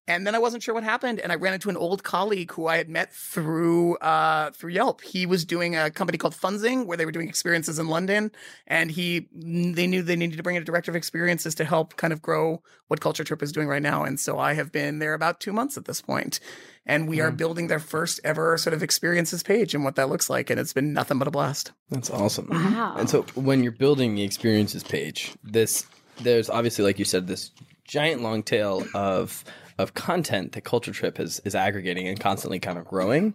[0.08, 1.20] And then I wasn't sure what happened.
[1.20, 5.00] And I ran into an old colleague who I had met through, uh, through Yelp.
[5.00, 8.32] He was doing a company called Funzing where they were doing experiences in London,
[8.66, 11.96] and he they knew they needed to bring in a director of experiences to help
[11.96, 14.04] kind of grow what Culture Trip is doing right now.
[14.04, 16.40] And so I have been there about two months at this point,
[16.86, 17.36] and we are mm-hmm.
[17.36, 20.72] building their first ever sort of experiences page and what that looks like, and it's
[20.72, 21.72] been nothing but a blast.
[21.90, 22.48] That's awesome.
[22.48, 22.58] Wow.
[22.58, 23.00] Mm-hmm.
[23.00, 25.86] And so when you're building the experiences page, this
[26.20, 27.50] there's obviously like you said this
[27.84, 29.44] giant long tail of
[29.78, 33.34] of content that Culture Trip is is aggregating and constantly kind of growing.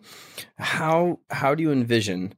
[0.57, 2.33] How how do you envision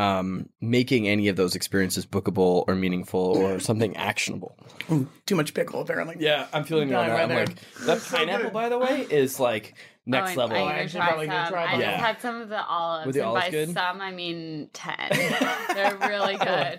[0.00, 4.56] um, making any of those experiences bookable or meaningful or something actionable?
[4.90, 6.16] Ooh, too much pickle, apparently.
[6.18, 7.14] Yeah, I'm feeling you on that.
[7.14, 9.74] right I'm like that pineapple, by the way, is like
[10.06, 10.56] next Oh, level.
[10.56, 11.34] I, I need to actually try probably some.
[11.36, 11.84] gonna try I that.
[11.90, 13.72] just had some of the olives, Were the and by good?
[13.74, 14.96] some I mean ten.
[15.74, 16.78] They're really good.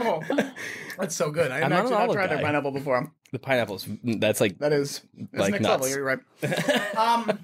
[0.00, 0.22] Oh,
[0.98, 1.50] that's so good.
[1.50, 2.34] I I'm have not actually an not tried guy.
[2.36, 3.10] their pineapple before.
[3.32, 3.88] The pineapples.
[4.04, 5.00] That's like That is
[5.32, 5.82] that's Like next nuts.
[5.84, 5.88] level.
[5.88, 6.96] You're right.
[6.98, 7.38] Um,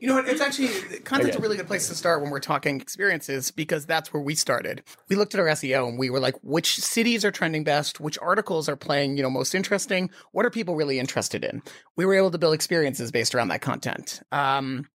[0.00, 0.26] you know what?
[0.28, 0.68] It's actually
[1.04, 1.38] content's Okay.
[1.38, 4.82] a really good place to start when we're talking experiences because that's where we started.
[5.08, 8.00] We looked at our SEO and we were like, which cities are trending best?
[8.00, 10.10] Which articles are playing, you know, most interesting?
[10.32, 11.62] What are people really interested in?
[11.96, 14.20] We were able to build experiences based around that content.
[14.32, 14.88] Um,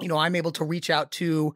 [0.00, 1.54] you know, I'm able to reach out to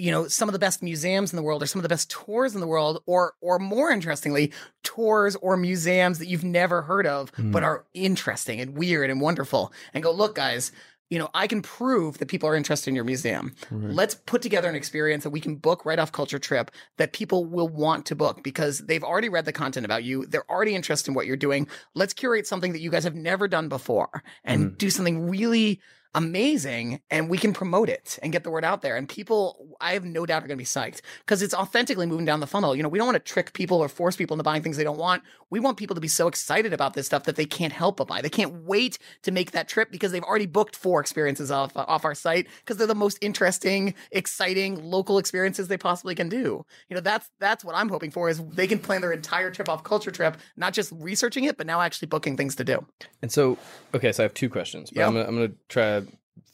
[0.00, 2.08] you know some of the best museums in the world or some of the best
[2.08, 4.52] tours in the world or or more interestingly
[4.84, 9.72] tours or museums that you've never heard of but are interesting and weird and wonderful
[9.92, 10.70] and go look guys
[11.10, 13.54] you know i can prove that people are interested in your museum.
[13.70, 17.44] Let's put together an experience that we can book right off culture trip that people
[17.44, 20.26] will want to book because they've already read the content about you.
[20.26, 21.68] They're already interested in what you're doing.
[21.94, 24.76] Let's curate something that you guys have never done before and mm-hmm.
[24.76, 25.80] do something really
[26.14, 29.92] amazing and we can promote it and get the word out there and people i
[29.92, 32.74] have no doubt are going to be psyched because it's authentically moving down the funnel.
[32.74, 34.84] You know we don't want to trick people or force people into buying things they
[34.84, 35.22] don't want.
[35.50, 38.08] We want people to be so excited about this stuff that they can't help but
[38.08, 38.20] buy.
[38.20, 42.04] They can't wait to make that trip because they've already booked four experiences off off
[42.04, 46.64] our site because they're the most interesting exciting local experiences they possibly can do.
[46.88, 49.68] You know that's that's what i'm hoping for is they can plan their entire trip
[49.68, 52.84] off culture trip not just researching it but now actually booking things to do.
[53.22, 53.58] And so,
[53.94, 55.28] okay, so I have two questions, but Yep.
[55.28, 55.97] I'm try to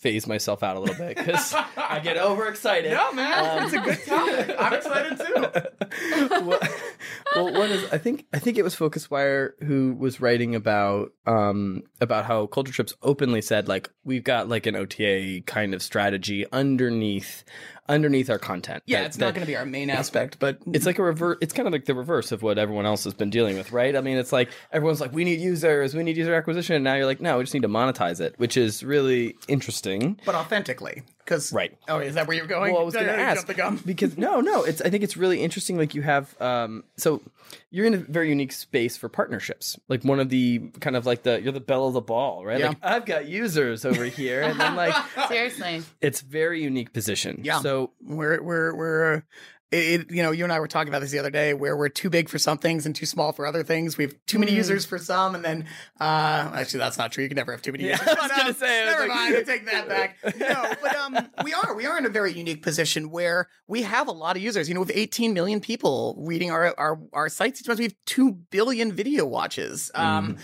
[0.04, 2.92] phase myself out a little bit because I get overexcited.
[2.92, 3.58] no man.
[3.58, 4.56] Um, it's a good topic.
[4.58, 5.70] I'm excited too.
[6.44, 6.60] Well,
[7.34, 12.24] well, one I think I think it was PhocusWire who was writing about um about
[12.26, 17.44] how Culture Trips openly said like we've got like an OTA kind of strategy underneath
[17.88, 18.82] underneath our content.
[18.86, 21.38] Yeah, that- it's not going to be our main aspect, but it's like a reverse
[21.40, 23.96] it's kind of like the reverse of what everyone else has been dealing with right
[23.96, 26.94] i mean it's like everyone's like we need users we need user acquisition and now
[26.94, 31.02] you're like no we just need to monetize it which is really interesting but authentically.
[31.18, 31.74] Because Right.
[31.88, 32.74] Oh, is that where you're going?
[32.74, 33.80] well, I was going to ask the gun?
[33.86, 34.82] because no, no, it's.
[34.82, 35.78] I think it's really interesting.
[35.78, 37.22] Like you have, um, so
[37.70, 39.78] you're in a very unique space for partnerships.
[39.88, 42.58] Like one of the kind of like the you're the bell of the ball, right?
[42.60, 42.68] Yeah.
[42.68, 44.94] Like I've got users over here, and then like
[45.28, 45.82] Seriously.
[46.02, 47.40] it's very unique position.
[47.42, 47.60] Yeah.
[47.60, 49.14] So So we're we're we're.
[49.72, 51.76] It, it- you know, you and I were talking about this the other day, where
[51.76, 53.98] we're too big for some things and too small for other things.
[53.98, 55.66] We have too many users for some, and then
[55.98, 57.24] uh, actually, that's not true.
[57.24, 58.06] You can never have too many Yeah, users.
[58.08, 59.36] I was gonna um, say, never like- mind.
[59.36, 60.16] I take that back.
[60.38, 64.06] No, but um, we are we are in a very unique position where we have
[64.06, 64.68] a lot of users.
[64.68, 67.96] You know, with 18 million people reading our our our sites each month, we have
[68.06, 69.90] two billion video watches.
[69.96, 70.36] Um,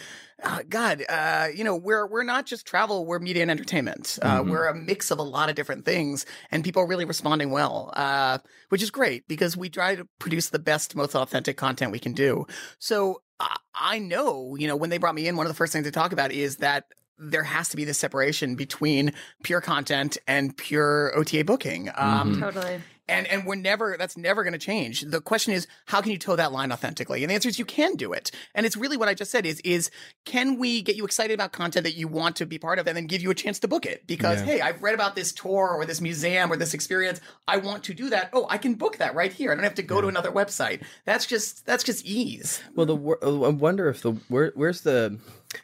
[0.43, 4.19] uh, God, uh, you know, we're we're not just travel; we're media and entertainment.
[4.23, 7.51] Uh, We're a mix of a lot of different things, and people are really responding
[7.51, 11.93] well, uh, which is great because we try to produce the best, most authentic content
[11.93, 12.47] we can do.
[12.79, 15.73] So I I know, you know, when they brought me in, one of the first
[15.73, 16.85] things they talk about is that
[17.19, 21.91] there has to be this separation between pure content and pure OTA booking.
[21.95, 22.81] Um, Totally.
[23.11, 25.03] And and we're never that's never going to change.
[25.03, 27.23] The question is how can you toe that line authentically?
[27.23, 28.31] And the answer is you can do it.
[28.55, 29.91] And it's really what i just said is is
[30.25, 32.97] can we get you excited about content that you want to be part of and
[32.97, 34.07] then give you a chance to book it?
[34.07, 34.47] Because Yeah.
[34.47, 37.21] hey i've read about this tour or this museum or this experience.
[37.49, 38.31] I want to do that.
[38.33, 39.53] Oh i can book that right here.
[39.53, 40.83] I don't have to go to another website.
[41.05, 42.63] That's just that's just ease.
[42.75, 45.19] Well, the wor- oh, I wonder if the where, where's the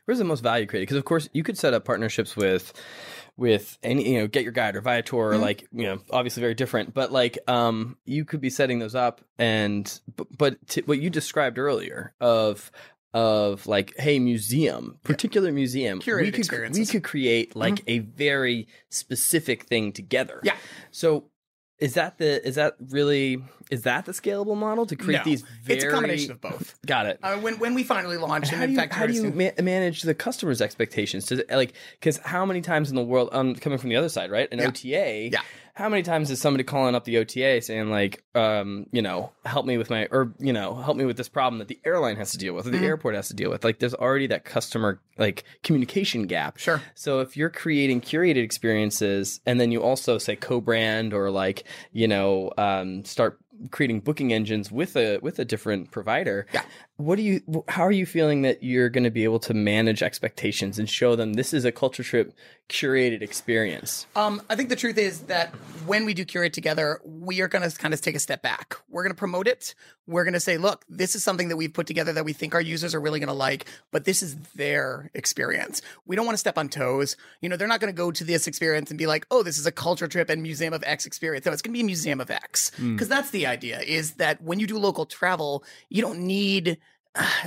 [0.05, 0.87] where's the most value created?
[0.87, 2.73] Because of course you could set up partnerships with
[3.37, 7.13] with any you know GetYourGuide or Viator or like you know obviously very different, but
[7.13, 11.59] like um you could be setting those up and but, but to, what you described
[11.59, 12.71] earlier of
[13.15, 18.69] of like hey museum particular museum Curated we could we could create like a very
[18.91, 20.41] specific thing together.
[20.43, 20.57] Yeah.
[20.91, 21.25] so
[21.79, 25.25] is that the is that really is that the scalable model to create No.
[25.25, 28.53] these very it's a combination of both got it uh, when when we finally launched
[28.53, 31.27] and in do you, fact how do you ma- manage the customer's expectations?
[31.27, 34.09] Does it, like because how many times in the world, um, coming from the other
[34.09, 34.49] side, right?
[34.53, 34.67] An Yeah.
[34.69, 35.31] OTA.
[35.33, 35.41] Yeah.
[35.77, 39.67] How many times is somebody calling up the OTA saying like, um, you know, help
[39.67, 42.31] me with my, or you know, help me with this problem that the airline has
[42.33, 42.87] to deal with or the Mm-hmm.
[42.87, 43.63] airport has to deal with?
[43.63, 46.57] Like, there's already that customer like communication gap.
[46.57, 46.81] Sure.
[46.95, 52.09] So if you're creating curated experiences and then you also say co-brand or like, you
[52.09, 53.39] know, um, start
[53.71, 56.47] creating booking engines with a with a different provider.
[56.53, 56.63] Yeah.
[56.99, 57.65] What do you?
[57.69, 61.15] How are you feeling that you're going to be able to manage expectations and show
[61.15, 62.35] them this is a culture trip
[62.71, 64.07] curated experience?
[64.17, 65.51] Um, I think the truth is that
[65.85, 68.77] when we do curate together, we are going to kind of take a step back.
[68.89, 69.75] We're going to promote it.
[70.07, 72.55] We're going to say, look, this is something that we've put together that we think
[72.55, 75.83] our users are really going to like, but this is their experience.
[76.07, 77.17] We don't want to step on toes.
[77.43, 79.59] You know, they're not going to go to this experience and be like, oh, this
[79.59, 81.45] is a culture trip and Museum of X experience.
[81.45, 82.71] No, it's going to be a Museum of X.
[82.81, 86.79] Because that's the idea is that when you do local travel, you don't need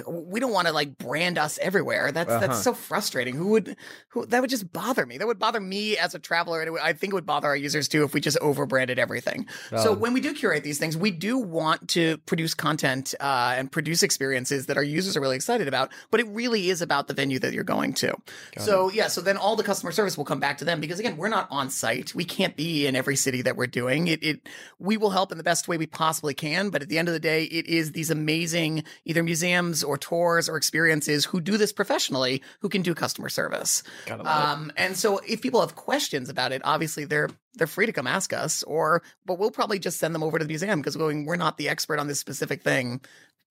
[0.07, 2.11] we don't want to like brand us everywhere.
[2.11, 2.39] That's Uh-huh.
[2.47, 3.35] that's so frustrating.
[3.35, 3.75] Who would
[4.09, 5.17] who that would just bother me.
[5.17, 7.47] That would bother me as a traveler, and it would, I think it would bother
[7.47, 9.47] our users too if we just over branded everything.
[9.69, 13.71] So when we do curate these things, we do want to produce content uh, and
[13.71, 15.91] produce experiences that our users are really excited about.
[16.11, 18.15] But it really is about the venue that you're going to.
[18.57, 21.17] so yeah, so then all the customer service will come back to them because again,
[21.17, 22.15] we're not on site.
[22.15, 24.07] We can't be in every city that we're doing.
[24.07, 26.97] It it we will help in the best way we possibly can, but at the
[26.97, 31.41] end of the day, it is these amazing either museums or tours or experiences who
[31.41, 33.83] do this professionally who can do customer service.
[34.05, 34.49] Gotta love it.
[34.49, 38.07] Um, and so if people have questions about it, obviously they're they're free to come
[38.07, 41.25] ask us, or but we'll probably just send them over to the museum because going
[41.25, 43.01] we're not the expert on this specific thing.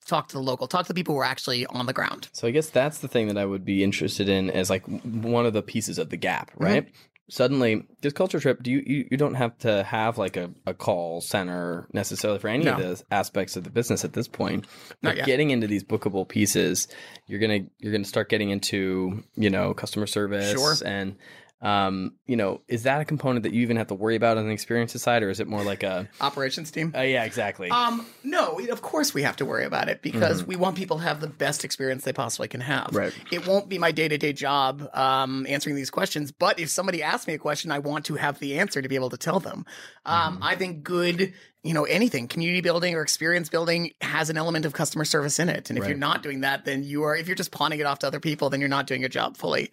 [0.07, 2.29] Talk to the local, talk to the people who are actually on the ground.
[2.33, 5.45] So I guess that's the thing that I would be interested in as like one
[5.45, 6.89] of the pieces of the gap, right?
[7.31, 10.73] Suddenly, this culture trip, do you, you you don't have to have like a, a
[10.73, 14.67] call center necessarily for any of the aspects of the business at this point.
[15.03, 15.27] Not But yet.
[15.27, 16.89] getting into these bookable pieces,
[17.27, 20.75] you're gonna you're gonna start getting into you know customer service Sure.
[20.87, 21.17] and
[21.61, 24.47] um you know is that a component that you even have to worry about on
[24.47, 26.95] the experiences side or is it more like a Operations team.
[26.97, 30.55] uh, yeah exactly Um, no, of course we have to worry about it because we
[30.57, 32.91] want people to have the best experience they possibly can have.
[32.93, 33.13] Right.
[33.33, 37.03] It won't be my day to day job um, answering these questions, but if somebody
[37.03, 39.41] asks me a question, I want to have the answer to be able to tell
[39.41, 39.65] them.
[40.07, 44.65] Um, I think good, you know, anything community building or experience building has an element
[44.65, 45.89] of customer service in it, and if Right.
[45.91, 47.17] you're not doing that, then you are.
[47.17, 49.37] If you're just pawning it off to other people, then you're not doing your job
[49.37, 49.71] fully.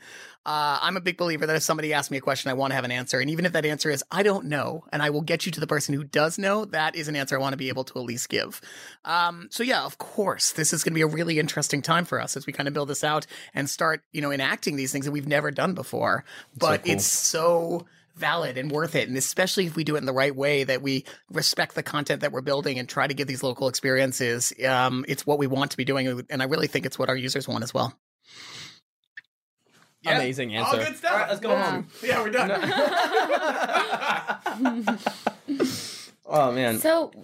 [0.48, 2.76] Uh, I'm a big believer that if somebody asks me a question, I want to
[2.76, 3.20] have an answer.
[3.20, 5.60] And even if that answer is, I don't know, and I will get you to
[5.60, 8.00] the person who does know, that is an answer I want to be able to
[8.00, 8.62] at least give.
[9.06, 12.22] Um, so yeah, of course, this is going to be a really interesting time for
[12.22, 15.06] us as we kind of build this out and start, you know, enacting these things
[15.06, 16.26] that we've never done before.
[16.56, 16.94] But cool.
[16.94, 19.08] it's so valid and worth it.
[19.08, 22.22] And especially if we do it in the right way, that we respect the content
[22.22, 24.54] that we're building and try to give these local experiences.
[24.66, 26.24] Um, it's what we want to be doing.
[26.30, 27.94] And I really think it's what our users want as well.
[30.02, 30.18] Yeah.
[30.18, 31.12] Amazing All good stuff.
[31.12, 31.72] All right, let's go Yeah.
[31.72, 31.88] home.
[32.04, 32.52] Yeah, we're done.
[36.28, 36.80] Oh man.
[36.80, 37.24] So y-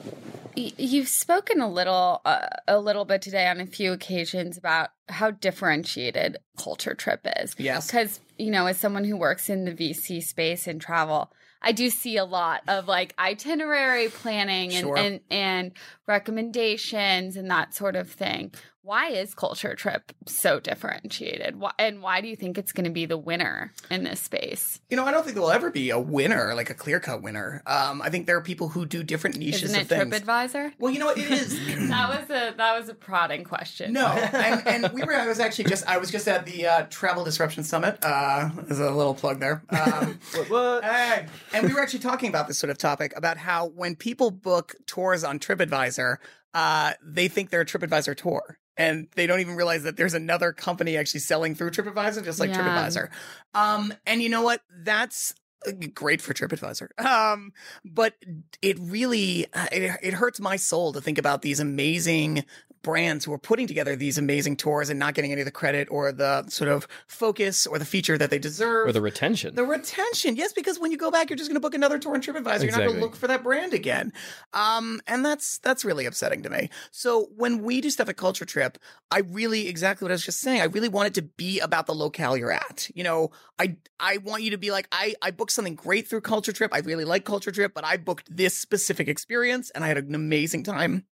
[0.55, 5.31] you've spoken a little uh, a little bit today on a few occasions about how
[5.31, 7.55] differentiated culture trip is.
[7.57, 7.89] Yes.
[7.89, 11.89] Cuz you know, as someone who works in the VC space and travel, I do
[11.89, 14.97] see a lot of like itinerary planning and Sure.
[14.97, 15.71] and, and
[16.07, 18.53] recommendations and that sort of thing.
[18.83, 21.59] Why is culture trip so differentiated?
[21.59, 24.79] Why, and why do you think it's going to be the winner in this space?
[24.89, 27.21] You know, I don't think there will ever be a winner, like a clear cut
[27.21, 27.61] winner.
[27.67, 30.21] Um, I think there are people who do different niches Isn't of it things.
[30.21, 30.73] TripAdvisor?
[30.79, 31.19] well, you know what?
[31.19, 31.59] It is.
[31.91, 33.93] That was a that was a prodding question.
[33.93, 35.13] No, and, and we were.
[35.13, 35.85] I was actually just.
[35.87, 37.99] I was just at the uh, Travel Disruption Summit.
[38.01, 39.61] Uh, there's a little plug there.
[39.69, 40.83] Um, what, what?
[40.83, 41.27] Hey.
[41.53, 44.75] And we were actually talking about this sort of topic about how when people book
[44.87, 46.17] tours on TripAdvisor,
[46.53, 48.57] uh, they think they're a TripAdvisor tour.
[48.77, 52.49] And they don't even realize that there's another company actually selling through TripAdvisor, just like
[52.49, 52.61] Yeah.
[52.61, 53.09] TripAdvisor.
[53.53, 54.61] Um, and you know what?
[54.83, 55.33] That's
[55.67, 56.99] uh, great for TripAdvisor.
[57.05, 57.51] Um,
[57.83, 58.15] but
[58.61, 62.45] it really uh, it, it hurts my soul to think about these amazing
[62.81, 65.87] brands who are putting together these amazing tours and not getting any of the credit
[65.91, 68.87] or the sort of focus or the feature that they deserve.
[68.87, 69.55] or the retention.
[69.55, 72.13] The retention, yes, because when you go back, you're just going to book another tour
[72.13, 72.63] on TripAdvisor.
[72.63, 74.13] You're not going to look for that brand again,
[74.53, 76.69] um, and that's that's really upsetting to me.
[76.91, 78.77] So when we do stuff at Culture Trip,
[79.11, 80.61] I really exactly what I was just saying.
[80.61, 82.89] I really want it to be about the locale you're at.
[82.95, 86.21] You know, I I want you to be like, I I booked something great through
[86.21, 86.73] Culture Trip.
[86.73, 90.15] I really like Culture Trip, but I booked this specific experience, and I had an
[90.15, 91.05] amazing time.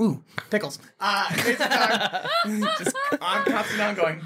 [0.00, 0.78] Ooh, pickles.
[1.00, 1.32] Uh,
[2.78, 4.20] just on constant ongoing.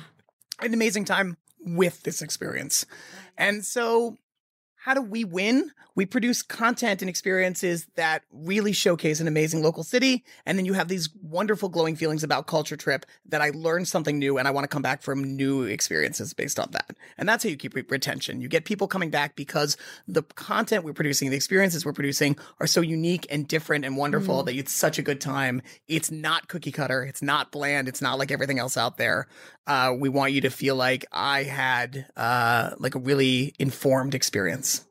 [0.61, 2.87] An amazing time with this experience.
[3.39, 4.17] And so,
[4.77, 5.71] how do we win?
[6.01, 10.25] We produce content and experiences that really showcase an amazing local city.
[10.47, 14.19] And then you have these wonderful glowing feelings about Culture Trip that I learned something
[14.19, 16.97] new and I want to come back from new experiences based on that.
[17.19, 18.41] And that's how you keep retention.
[18.41, 19.77] You get people coming back because
[20.09, 24.43] the content we're producing, the experiences we're producing are so unique and different and wonderful
[24.45, 25.61] that it's such a good time.
[25.87, 27.03] It's not cookie cutter.
[27.03, 27.89] It's not bland.
[27.89, 29.27] It's not like everything else out there.
[29.67, 34.87] Uh, we want you to feel like I had uh, like a really informed experience.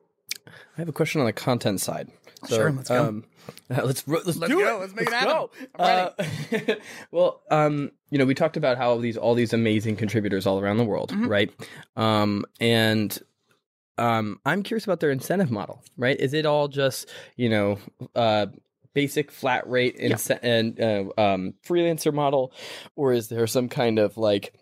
[0.79, 2.07] I have a question on the content side.
[2.47, 3.05] So, Sure, let's go.
[3.05, 3.25] Um,
[3.71, 4.77] Uh, let's let's, Let's do go.
[4.77, 4.79] it.
[4.79, 5.47] Let's make it happen.
[5.77, 5.83] go.
[5.83, 6.09] Uh,
[7.11, 10.77] well, um, you know, we talked about how these all these amazing contributors all around
[10.77, 11.27] the world, Mhm.
[11.27, 11.51] right?
[11.95, 13.17] Um, and
[13.97, 16.17] um, I'm curious about their incentive model, right?
[16.19, 17.79] Is it all just you know
[18.15, 18.45] uh,
[18.93, 22.53] basic flat rate ince- and uh, um, freelancer model,
[22.95, 24.53] or is there some kind of like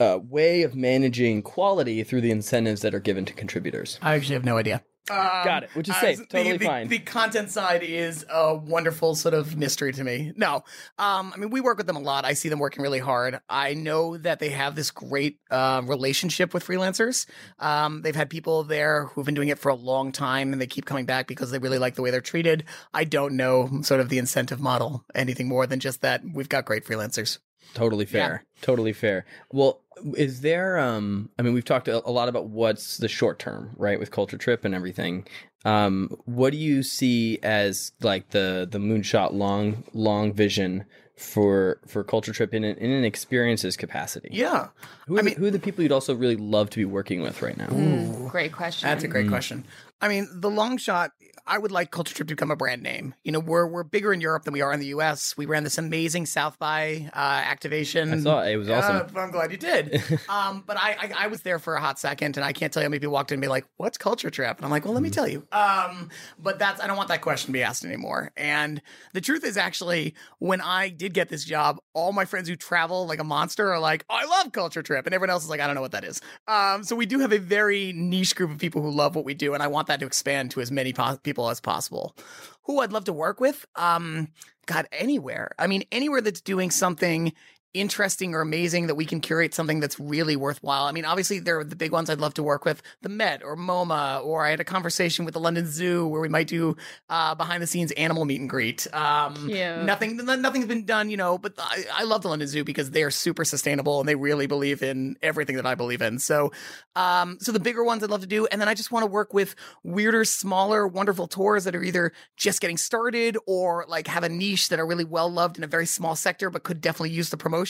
[0.00, 3.98] uh, way of managing quality through the incentives that are given to contributors?
[4.00, 4.82] I actually have no idea.
[5.10, 6.18] Um, Got it, which is uh, safe.
[6.18, 6.88] the- Totally the, fine.
[6.88, 10.32] The content side is a wonderful sort of mystery to me.
[10.36, 10.64] No,
[10.98, 12.24] um, I mean we work with them a lot.
[12.24, 13.40] I see them working really hard.
[13.48, 17.26] I know that they have this great uh, relationship with freelancers.
[17.58, 20.66] Um, they've had people there who've been doing it for a long time, and they
[20.66, 22.64] keep coming back because they really like the way they're treated.
[22.94, 26.64] I don't know sort of the incentive model anything more than just that we've got
[26.64, 27.38] great freelancers.
[27.74, 28.44] Totally fair.
[28.60, 29.24] Totally fair.
[29.50, 29.80] Well,
[30.16, 33.70] is there um I mean we've talked a, a lot about what's the short term,
[33.76, 35.26] right, with Culture Trip and everything.
[35.64, 40.84] Um what do you see as like the the moonshot long long vision
[41.16, 44.28] for for Culture Trip in an, in an experiences capacity?
[44.32, 44.68] Yeah,
[45.06, 46.84] Who are, I the, mean- who are the people you'd also really love to be
[46.84, 47.68] working with right now?
[47.68, 48.88] Mm, great question.
[48.88, 49.10] That's a Mm.
[49.12, 49.64] great question.
[50.04, 51.12] I mean, the long shot,
[51.46, 53.14] I would like Culture Trip to become a brand name.
[53.22, 55.36] You know, we're we're bigger in Europe than we are in the US.
[55.36, 58.12] We ran this amazing South by uh, activation.
[58.12, 58.52] I saw it.
[58.52, 59.14] It was awesome.
[59.14, 60.02] Uh, I'm glad you did.
[60.28, 62.82] um, but I, I I was there for a hot second, and I can't tell
[62.82, 64.86] you how many people walked in and be like, "What's Culture Trip?" And I'm like,
[64.86, 67.62] "Well, let me tell you." Um, but that's I don't want that question to be
[67.62, 68.32] asked anymore.
[68.36, 68.80] And
[69.12, 73.06] the truth is, actually, when I did get this job, all my friends who travel
[73.06, 75.60] like a monster are like, oh, "I love Culture Trip," and everyone else is like,
[75.60, 78.50] "I don't know what that is." Um, so we do have a very niche group
[78.50, 80.70] of people who love what we do, and I want that to expand to as
[80.70, 82.16] many po- people as possible.
[82.64, 83.66] Who I'd love to work with?
[83.76, 84.28] Um,
[84.66, 85.52] God, anywhere.
[85.58, 87.32] I mean, anywhere that's doing something
[87.74, 90.84] interesting or amazing that we can curate something that's really worthwhile.
[90.84, 93.42] I mean, obviously there are the big ones I'd love to work with, the Met
[93.42, 96.76] or MoMA, or I had a conversation with the London Zoo where we might do
[97.10, 98.86] uh, behind the scenes animal meet and greet.
[98.94, 99.48] Um,
[99.84, 101.36] Nothing, nothing's been done, you know.
[101.36, 104.46] But I, I love the London Zoo because they are super sustainable and they really
[104.46, 106.20] believe in everything that I believe in.
[106.20, 106.52] So,
[106.94, 109.10] um, so the bigger ones I'd love to do, and then I just want to
[109.10, 114.22] work with weirder, smaller, wonderful tours that are either just getting started or like have
[114.22, 117.10] a niche that are really well loved in a very small sector, but could definitely
[117.10, 117.63] use the promotion.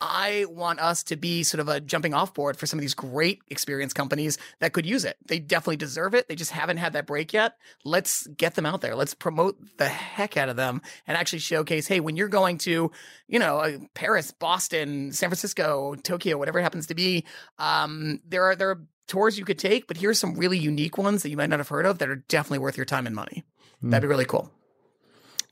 [0.00, 2.94] I want us to be sort of a jumping off board for some of these
[2.94, 5.18] great experience companies that could use it.
[5.26, 6.26] They definitely deserve it.
[6.26, 7.56] They just haven't had that break yet.
[7.84, 8.96] Let's get them out there.
[8.96, 12.90] Let's promote the heck out of them and actually showcase, hey, when you're going to,
[13.28, 17.26] you know, uh, Paris, Boston, San Francisco, Tokyo, whatever it happens to be,
[17.58, 21.22] um, there are there are tours you could take, but here's some really unique ones
[21.22, 23.44] that you might not have heard of that are definitely worth your time and money.
[23.82, 24.50] That'd be really cool.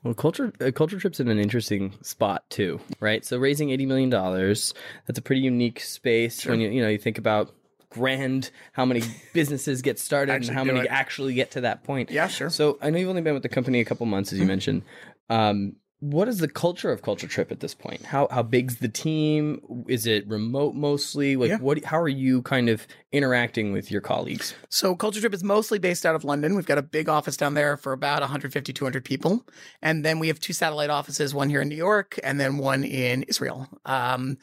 [0.03, 3.25] Well, culture uh, culture trip's in an interesting spot too, right?
[3.25, 4.73] So raising eighty million dollars,
[5.05, 7.53] that's a pretty unique space when you you know you think about
[7.89, 9.01] grand how many
[9.33, 10.87] businesses get started and how many it.
[10.87, 12.11] actually get to that point.
[12.11, 12.49] Yeah, sure.
[12.49, 14.83] So I know you've only been with the company a couple months, as you mentioned.
[15.29, 18.05] Um, what is the culture of Culture Trip at this point?
[18.05, 19.85] How how big's the team?
[19.87, 21.35] Is it remote mostly?
[21.35, 21.57] Like Yeah.
[21.57, 21.83] what?
[21.83, 24.55] How are you kind of interacting with your colleagues?
[24.69, 26.55] So Culture Trip is mostly based out of London.
[26.55, 29.45] We've got a big office down there for about 150, 200 people.
[29.81, 32.83] And then we have two satellite offices, one here in New York and then one
[32.83, 33.67] in Israel.
[33.85, 34.37] Um,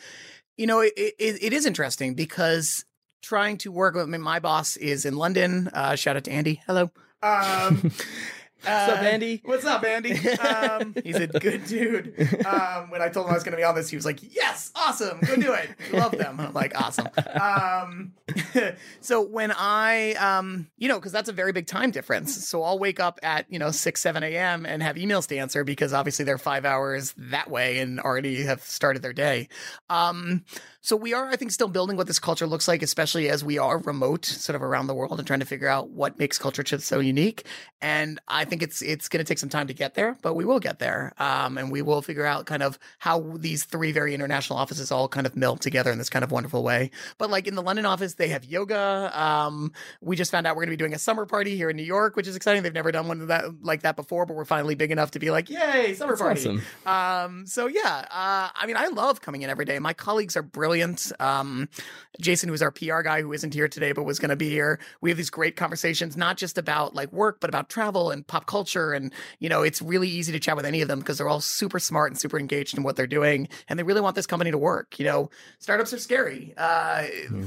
[0.56, 2.84] you know, it, it, it is interesting because
[3.22, 5.68] trying to work with, I mean, my boss is in London.
[5.72, 6.62] Uh, shout out to Andy.
[6.66, 6.90] Hello.
[7.22, 7.90] Um,
[8.62, 9.42] What's up, uh, Andy?
[9.44, 10.12] What's up, Andy?
[10.38, 12.44] Um, he's a good dude.
[12.44, 14.18] Um, when I told him I was going to be on this, he was like,
[14.34, 15.68] "Yes, awesome, go do it.
[15.92, 17.08] Love them." I'm like, "Awesome."
[17.40, 18.12] Um,
[19.00, 22.48] so when I, um, you know, because that's a very big time difference.
[22.48, 24.66] So I'll wake up at you know six, seven a.m.
[24.66, 28.62] and have emails to answer because obviously they're five hours that way and already have
[28.62, 29.48] started their day.
[29.90, 30.44] Um,
[30.86, 33.58] so we are, I think, still building what this culture looks like, especially as we
[33.58, 36.62] are remote, sort of around the world, and trying to figure out what makes Culture
[36.62, 37.44] Trip's so unique.
[37.80, 40.44] And I think it's it's going to take some time to get there, but we
[40.46, 44.14] will get there, um, and we will figure out kind of how these three very
[44.14, 46.90] international offices all kind of meld together in this kind of wonderful way.
[47.18, 49.10] But like in the London office, they have yoga.
[49.12, 51.76] Um, we just found out we're going to be doing a summer party here in
[51.76, 52.62] New York, which is exciting.
[52.62, 55.18] They've never done one of that like that before, but we're finally big enough to
[55.18, 56.40] be like, yay, summer That's party.
[56.40, 56.62] awesome.
[56.86, 59.78] Um, so yeah, uh, I mean, I love coming in every day.
[59.78, 61.12] My colleagues are brilliant.
[61.20, 61.68] Um,
[62.20, 64.78] Jason, who's our PR guy, who isn't here today but was going to be here,
[65.00, 68.46] we have these great conversations, not just about like work, but about travel and pop
[68.46, 68.92] culture.
[68.92, 71.40] And you know, it's really easy to chat with any of them because they're all
[71.40, 74.50] super smart and super engaged in what they're doing, and they really want this company
[74.50, 74.98] to work.
[74.98, 76.52] You know, startups are scary.
[76.56, 77.04] Uh,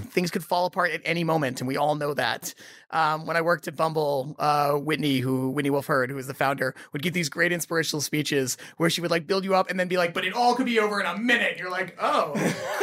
[0.09, 2.53] Things could fall apart at any moment, and we all know that.
[2.91, 6.73] Um, when I worked at Bumble, uh, Whitney, who Whitney Wolfe Herd, who the founder,
[6.91, 9.87] would give these great inspirational speeches where she would like build you up and then
[9.87, 12.31] be like, "But it all could be over in a minute." You're like, "Oh,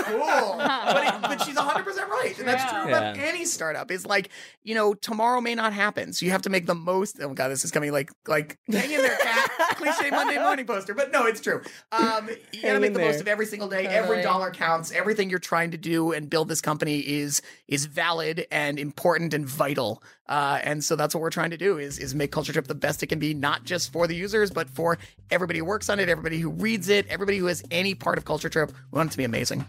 [0.05, 3.23] cool," but it, but she's 100 percent right, and that's true about Yeah.
[3.25, 3.91] any startup.
[3.91, 4.29] Is like,
[4.63, 7.19] you know, tomorrow may not happen, so you have to make the most.
[7.21, 9.51] Oh god, this is coming like like hang in there, cat.
[9.77, 11.63] Cliche Monday morning poster, but no, it's true.
[11.93, 13.87] Um, you gotta Hang make in the most of every single day.
[13.87, 14.93] Every dollar counts.
[14.93, 19.47] Everything you're trying to do and build this company is is valid and important and
[19.47, 20.03] vital.
[20.29, 22.75] Uh, and so that's what we're trying to do is is make Culture Trip the
[22.75, 24.99] best it can be, not just for the users, but for
[25.31, 28.27] everybody who works on it, everybody who reads it, everybody who has any part of
[28.27, 28.71] Culture Trip.
[28.93, 29.65] We want it to be amazing.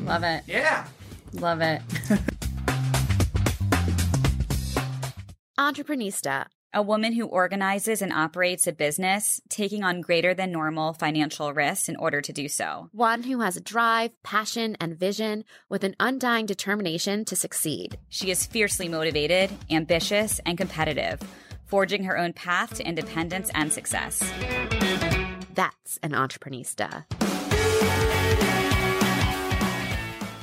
[0.00, 0.42] Love it.
[0.46, 0.86] Yeah.
[1.34, 1.82] Love it.
[5.58, 11.52] Entreprenista, a woman who organizes and operates a business, taking on greater than normal financial
[11.52, 12.90] risks in order to do so.
[12.92, 17.98] One who has a drive, passion, and vision with an undying determination to succeed.
[18.08, 21.20] She is fiercely motivated, ambitious, and competitive,
[21.64, 24.20] forging her own path to independence and success.
[25.54, 27.04] That's an Entreprenista.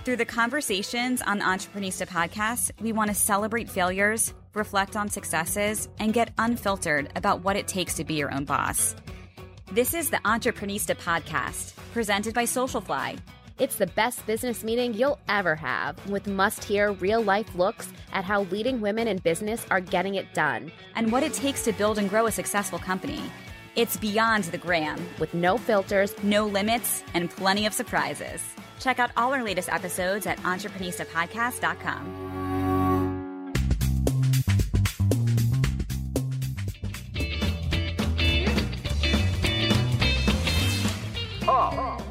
[0.03, 5.89] Through the conversations on the Entreprenista podcast, we want to celebrate failures, reflect on successes,
[5.99, 8.95] and get unfiltered about what it takes to be your own boss.
[9.71, 13.19] This is the Entreprenista podcast, presented by Socialfly.
[13.57, 18.25] It's the best business meeting you'll ever have with must hear real life looks at
[18.25, 21.97] how leading women in business are getting it done and what it takes to build
[21.97, 23.21] and grow a successful company.
[23.75, 28.41] It's beyond the gram, with no filters, no limits, and plenty of surprises.
[28.79, 32.44] Check out all our latest episodes at entreprenistapodcast.com.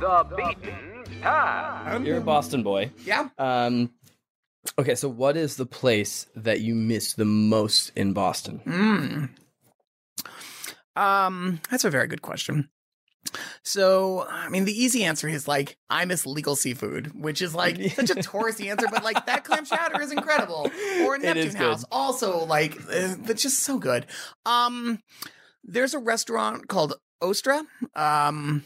[0.01, 2.05] the beaten path.
[2.05, 2.91] You're a Boston boy.
[3.05, 3.29] Yeah.
[3.39, 3.91] Um,
[4.79, 8.61] okay, so what is the place that you miss the most in Boston?
[10.97, 11.01] Mm.
[11.01, 12.69] Um, that's a very good question.
[13.63, 17.77] So, I mean, the easy answer is like, I miss legal seafood, which is like
[17.93, 20.71] such a touristy answer, but like that clam chowder is incredible.
[21.03, 21.63] Or Neptune is good.
[21.63, 24.07] House, also like, uh, it's just so good.
[24.45, 25.01] Um,
[25.65, 27.65] there's a restaurant called Ostra.
[27.97, 28.65] Um,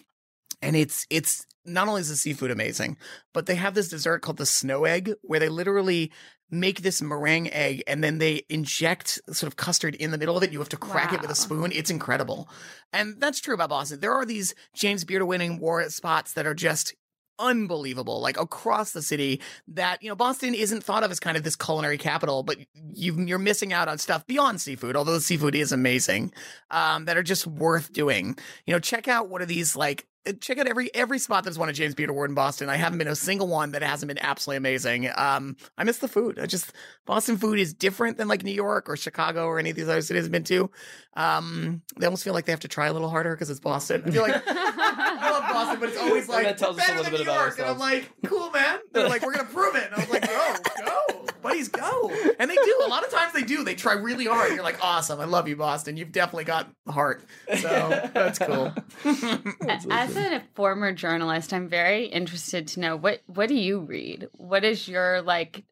[0.62, 2.96] and it's it's not only is the seafood amazing,
[3.34, 6.11] but they have this dessert called the snow egg, where they literally
[6.50, 10.42] make this meringue egg and then they inject sort of custard in the middle of
[10.42, 10.50] it.
[10.50, 11.72] You have to crack it with a spoon.
[11.72, 12.48] It's incredible,
[12.92, 14.00] and that's true about Boston.
[14.00, 16.94] There are these James Beard winning war spots that are just
[17.38, 21.44] unbelievable like across the city that you know boston isn't thought of as kind of
[21.44, 22.59] this culinary capital but
[22.92, 26.32] you you're missing out on stuff beyond seafood although the seafood is amazing
[26.72, 28.36] um that are just worth doing
[28.66, 30.04] you know check out what are these like
[30.41, 32.69] check out every every spot that's won a James Beard Award in Boston.
[32.69, 35.11] I haven't been a single one that hasn't been absolutely amazing.
[35.16, 36.39] Um, I miss the food.
[36.39, 36.73] I just
[37.07, 40.03] Boston food is different than like New York or Chicago or any of these other
[40.03, 40.71] cities I've been to.
[41.14, 44.03] Um, they almost feel like they have to try a little harder because it's Boston.
[44.07, 47.03] I feel like I love Boston, but it's always like that tells us a better
[47.03, 47.59] than New York.
[47.59, 48.79] And I'm like, cool, man.
[48.93, 49.87] They're like, we're gonna prove it.
[49.87, 52.11] And I was like, go, go, buddies, go.
[52.38, 52.82] And they do.
[52.84, 53.64] A lot of times they do.
[53.64, 54.53] They try really hard.
[54.53, 55.20] You're like, awesome.
[55.20, 55.96] I love you, Boston.
[55.96, 57.24] You've definitely got heart.
[57.59, 58.72] So that's cool.
[59.68, 64.28] As a former journalist, I'm very interested to know what what do you read?
[64.32, 65.64] What is your like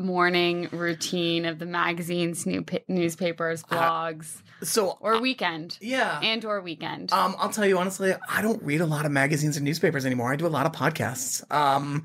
[0.00, 5.78] morning routine of the magazines, new newspapers, blogs, so or weekend?
[5.80, 6.18] yeah.
[6.22, 7.12] and or weekend.
[7.12, 10.32] Um, I'll tell you honestly, I don't read a lot of magazines and newspapers anymore.
[10.32, 11.48] I do a lot of podcasts.
[11.52, 12.04] Um,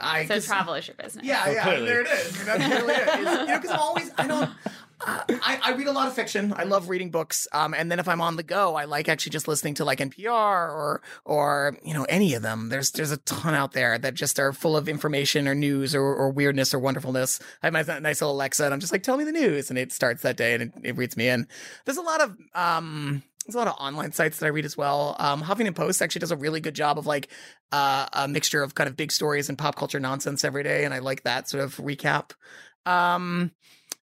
[0.00, 1.24] I so 'cause- travel is your business.
[1.24, 1.86] Yeah, yeah, clearly.
[1.86, 2.44] there it is.
[2.44, 3.00] That's really it.
[3.02, 4.50] It's- you know, because I'm always, I don't.
[4.98, 6.54] Uh, I, I read a lot of fiction.
[6.56, 7.46] I love reading books.
[7.52, 9.98] Um, and then if I'm on the go, I like actually just listening to like
[9.98, 10.30] NPR
[10.70, 12.70] or or you know any of them.
[12.70, 16.00] There's there's a ton out there that just are full of information or news or,
[16.02, 17.40] or weirdness or wonderfulness.
[17.62, 19.78] I have my nice little Alexa, and I'm just like, tell me the news, and
[19.78, 21.46] it starts that day and it, it reads me in.
[21.84, 23.22] There's a lot of um.
[23.46, 25.14] There's a lot of online sites that I read as well.
[25.18, 27.28] Um, Huffington Post actually does a really good job of like
[27.70, 30.92] uh, a mixture of kind of big stories and pop culture nonsense every day, and
[30.92, 32.32] I like that sort of recap.
[32.86, 33.52] Um,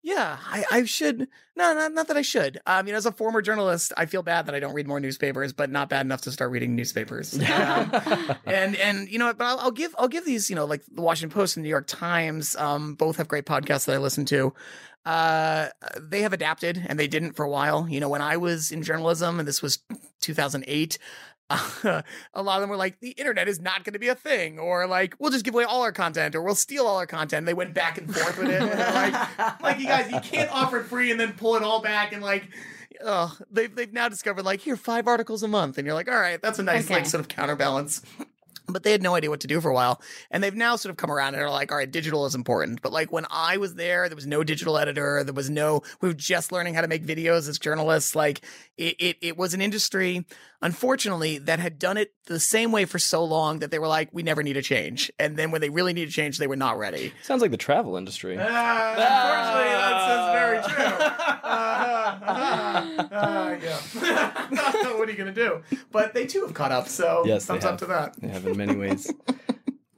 [0.01, 1.27] yeah, I, I should.
[1.57, 2.61] No, not, not that I should.
[2.65, 5.01] Um, you know, as a former journalist, I feel bad that I don't read more
[5.01, 7.37] newspapers, but not bad enough to start reading newspapers.
[7.49, 7.91] Um,
[8.45, 10.49] and and you know, but I'll, I'll give I'll give these.
[10.49, 12.55] You know, like the Washington Post and New York Times.
[12.55, 14.53] Um, both have great podcasts that I listen to.
[15.05, 15.69] Uh,
[15.99, 17.87] they have adapted, and they didn't for a while.
[17.89, 19.79] You know, when I was in journalism, and this was
[20.21, 20.97] 2008.
[21.51, 22.01] Uh,
[22.33, 24.59] a lot of them were like, the internet is not going to be a thing,
[24.59, 27.45] or like, we'll just give away all our content, or we'll steal all our content.
[27.45, 28.61] They went back and forth with it.
[28.61, 31.81] And like, like, you guys, you can't offer it free and then pull it all
[31.81, 32.47] back and like,
[33.03, 36.19] oh, they've they've now discovered like, here, five articles a month, and you're like, all
[36.19, 38.03] right, that's a nice like sort of counterbalance.
[38.73, 40.01] But they had no idea what to do for a while.
[40.31, 42.81] And they've now sort of come around and are like, all right, digital is important.
[42.81, 45.23] But like when I was there, there was no digital editor.
[45.23, 48.15] There was no, we were just learning how to make videos as journalists.
[48.15, 48.41] Like
[48.77, 50.25] it, it, it was an industry,
[50.61, 54.09] unfortunately, that had done it the same way for so long that they were like,
[54.11, 55.11] we never need a change.
[55.19, 57.13] And then when they really need a change, they were not ready.
[57.23, 58.33] Sounds like the travel industry.
[58.33, 58.55] unfortunately,
[59.73, 61.05] that's, that's very true.
[61.49, 61.98] Uh-huh.
[62.09, 63.77] Uh, yeah.
[64.97, 65.61] what are you gonna do?
[65.91, 68.19] But they too have caught up, so Yes, they thumbs up to that.
[68.19, 69.11] They have in many ways.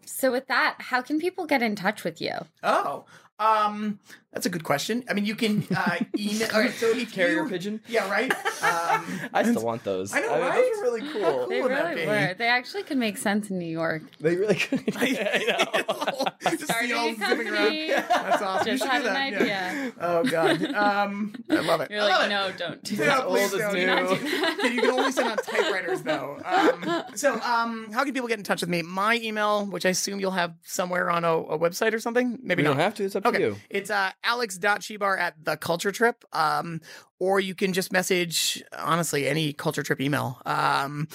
[0.04, 2.34] So with that, how can people get in touch with you?
[2.62, 3.06] Oh,
[3.42, 4.00] um,
[4.32, 5.04] that's a good question.
[5.10, 6.48] I mean, you can uh, email.
[6.54, 7.82] All right, so if Carrier you, pigeon?
[7.88, 8.32] yeah, right.
[8.62, 10.14] Um, I still want those.
[10.14, 10.54] I know, mean, right?
[10.54, 11.22] Those are really How cool.
[11.40, 12.08] cool They would that really be?
[12.08, 12.36] were.
[12.38, 14.04] They actually could make sense in New York.
[14.20, 14.84] They really could.
[14.98, 16.26] I know.
[16.52, 17.88] Just Starting a company.
[17.90, 18.68] That's awesome.
[18.68, 19.48] You Just should had do an that, idea.
[19.48, 19.90] yeah.
[20.00, 21.90] Oh god, um, I love it.
[21.90, 22.30] You're I love like, it.
[22.30, 23.24] no, don't do that.
[23.26, 23.74] old please don't.
[23.74, 24.72] Do not do that.
[24.76, 26.38] You can only send on typewriters, though.
[26.46, 28.84] Um, so, um, how can people get in touch with me?
[28.84, 32.38] My email, which I assume you'll have somewhere on a, a website or something.
[32.44, 32.74] Maybe We not.
[32.76, 33.06] don't have to.
[33.06, 33.58] It's up Okay, you.
[33.70, 36.82] it's uh, alex.shebar at the Culture Trip, um,
[37.20, 40.42] or you can just message honestly any Culture Trip email.
[40.46, 41.08] Um,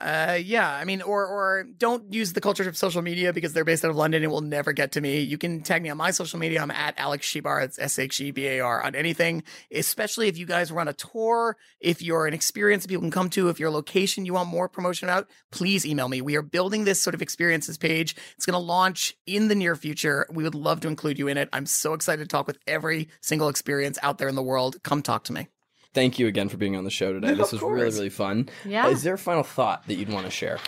[0.00, 3.64] uh, yeah, I mean, or or don't use the Culture of social media because they're
[3.64, 4.22] based out of London.
[4.22, 5.20] It will never get to me.
[5.20, 6.62] You can tag me on my social media.
[6.62, 7.62] I'm at Alex Shebar.
[7.64, 9.42] It's S H E B A R on anything.
[9.72, 13.30] Especially if you guys run a tour, if you're an experience that people can come
[13.30, 16.20] to, if your location you want more promotion about, please email me.
[16.20, 18.14] We are building this sort of experiences page.
[18.36, 20.26] It's going to launch in the near future.
[20.30, 21.48] We would love to include you in it.
[21.52, 24.82] I'm so excited to talk with every single experience out there in the world.
[24.82, 25.48] Come talk to me.
[25.94, 27.28] Thank you again for being on the show today.
[27.28, 27.94] No, this was really, course.
[27.96, 28.48] really fun.
[28.64, 28.88] Yeah.
[28.88, 30.58] Is there a final thought that you'd want to share?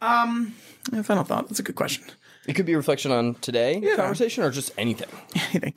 [0.00, 0.54] Um,
[0.92, 1.48] yeah, final thought.
[1.48, 2.04] That's a good question.
[2.46, 3.96] It could be a reflection on today Yeah.
[3.96, 5.08] conversation or just anything.
[5.52, 5.74] anything.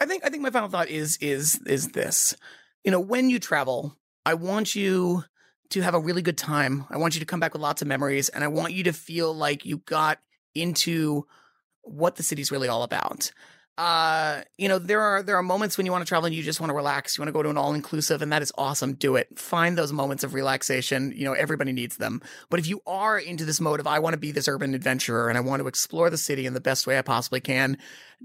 [0.00, 2.36] I think I think my final thought is is is this.
[2.84, 5.24] You know, when you travel, I want you
[5.70, 6.84] to have a really good time.
[6.90, 8.92] I want you to come back with lots of memories and I want you to
[8.92, 10.18] feel like you got
[10.54, 11.26] into
[11.82, 13.32] what the city's really all about.
[13.76, 16.44] Uh, you know, there are there are moments when you want to travel and you
[16.44, 17.18] just want to relax.
[17.18, 18.94] You want to go to an all inclusive, and that is awesome.
[18.94, 19.36] Do it.
[19.36, 21.12] Find those moments of relaxation.
[21.16, 22.22] You know, everybody needs them.
[22.50, 25.28] But if you are into this mode of I want to be this urban adventurer
[25.28, 27.76] and I want to explore the city in the best way I possibly can,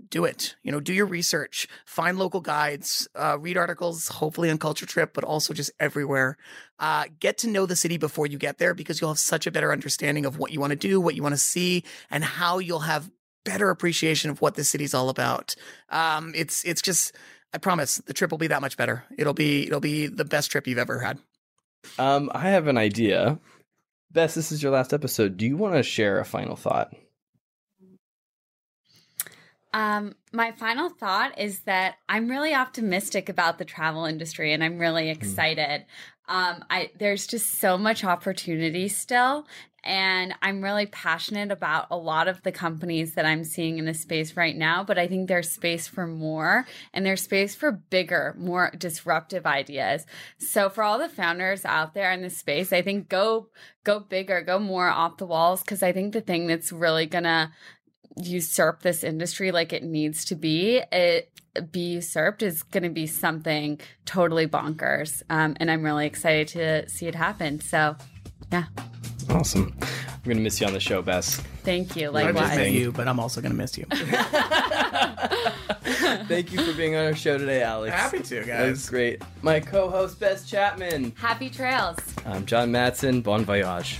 [0.09, 0.55] do it.
[0.61, 5.13] You know, do your research, find local guides, uh, read articles, hopefully on Culture Trip,
[5.13, 6.37] but also just everywhere.
[6.77, 9.51] Uh, get to know the city before you get there because you'll have such a
[9.51, 12.59] better understanding of what you want to do, what you want to see, and how
[12.59, 13.09] you'll have
[13.43, 15.55] better appreciation of what the city's all about.
[15.89, 17.15] Um, it's it's just
[17.53, 19.03] I promise the trip will be that much better.
[19.17, 21.19] It'll be it'll be the best trip you've ever had.
[21.97, 23.39] Um, I have an idea.
[24.11, 25.37] Bess, this is your last episode.
[25.37, 26.93] Do you want to share a final thought?
[29.71, 34.79] Um, my final thought is that I'm really optimistic about the travel industry and I'm
[34.79, 35.85] really excited.
[36.27, 39.47] Um, I there's just so much opportunity still
[39.83, 43.93] and I'm really passionate about a lot of the companies that I'm seeing in the
[43.93, 48.35] space right now, but I think there's space for more and there's space for bigger,
[48.37, 50.05] more disruptive ideas.
[50.37, 53.49] So for all the founders out there in the space, I think go
[53.83, 57.51] go bigger, go more off the walls because I think the thing that's really gonna
[58.17, 61.31] usurp this industry like it needs to be it
[61.71, 65.23] be usurped is going to be something totally bonkers.
[65.29, 67.59] Um, and i'm really excited to see it happen.
[67.59, 67.95] So
[68.51, 68.65] yeah
[69.29, 69.73] Awesome.
[69.81, 71.37] I'm going to miss you on the show, Bess.
[71.63, 73.85] thank you I just likewise miss you, but I'm also gonna miss you.
[76.27, 77.95] Thank you for being on our show today, Alex.
[77.95, 78.89] Happy to, That was guys.
[78.89, 79.21] great.
[79.41, 81.13] My co host, Bess Chapman.
[81.15, 83.21] happy trails I'm John Matson.
[83.21, 83.99] Bon voyage.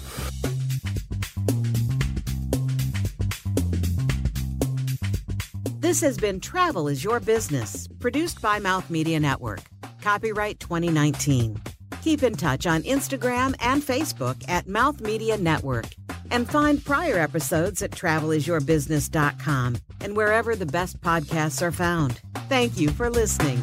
[5.80, 9.62] This has been Travel is Your Business, produced by Mouth Media Network.
[10.02, 11.60] Copyright 2019.
[12.02, 15.88] Keep in touch on Instagram and Facebook at Mouth Media Network.
[16.32, 22.22] And find prior episodes at travelisyourbusiness.com and wherever the best podcasts are found.
[22.48, 23.62] Thank you for listening.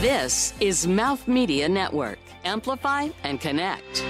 [0.00, 2.18] This is Mouth Media Network.
[2.44, 4.04] Amplify and connect.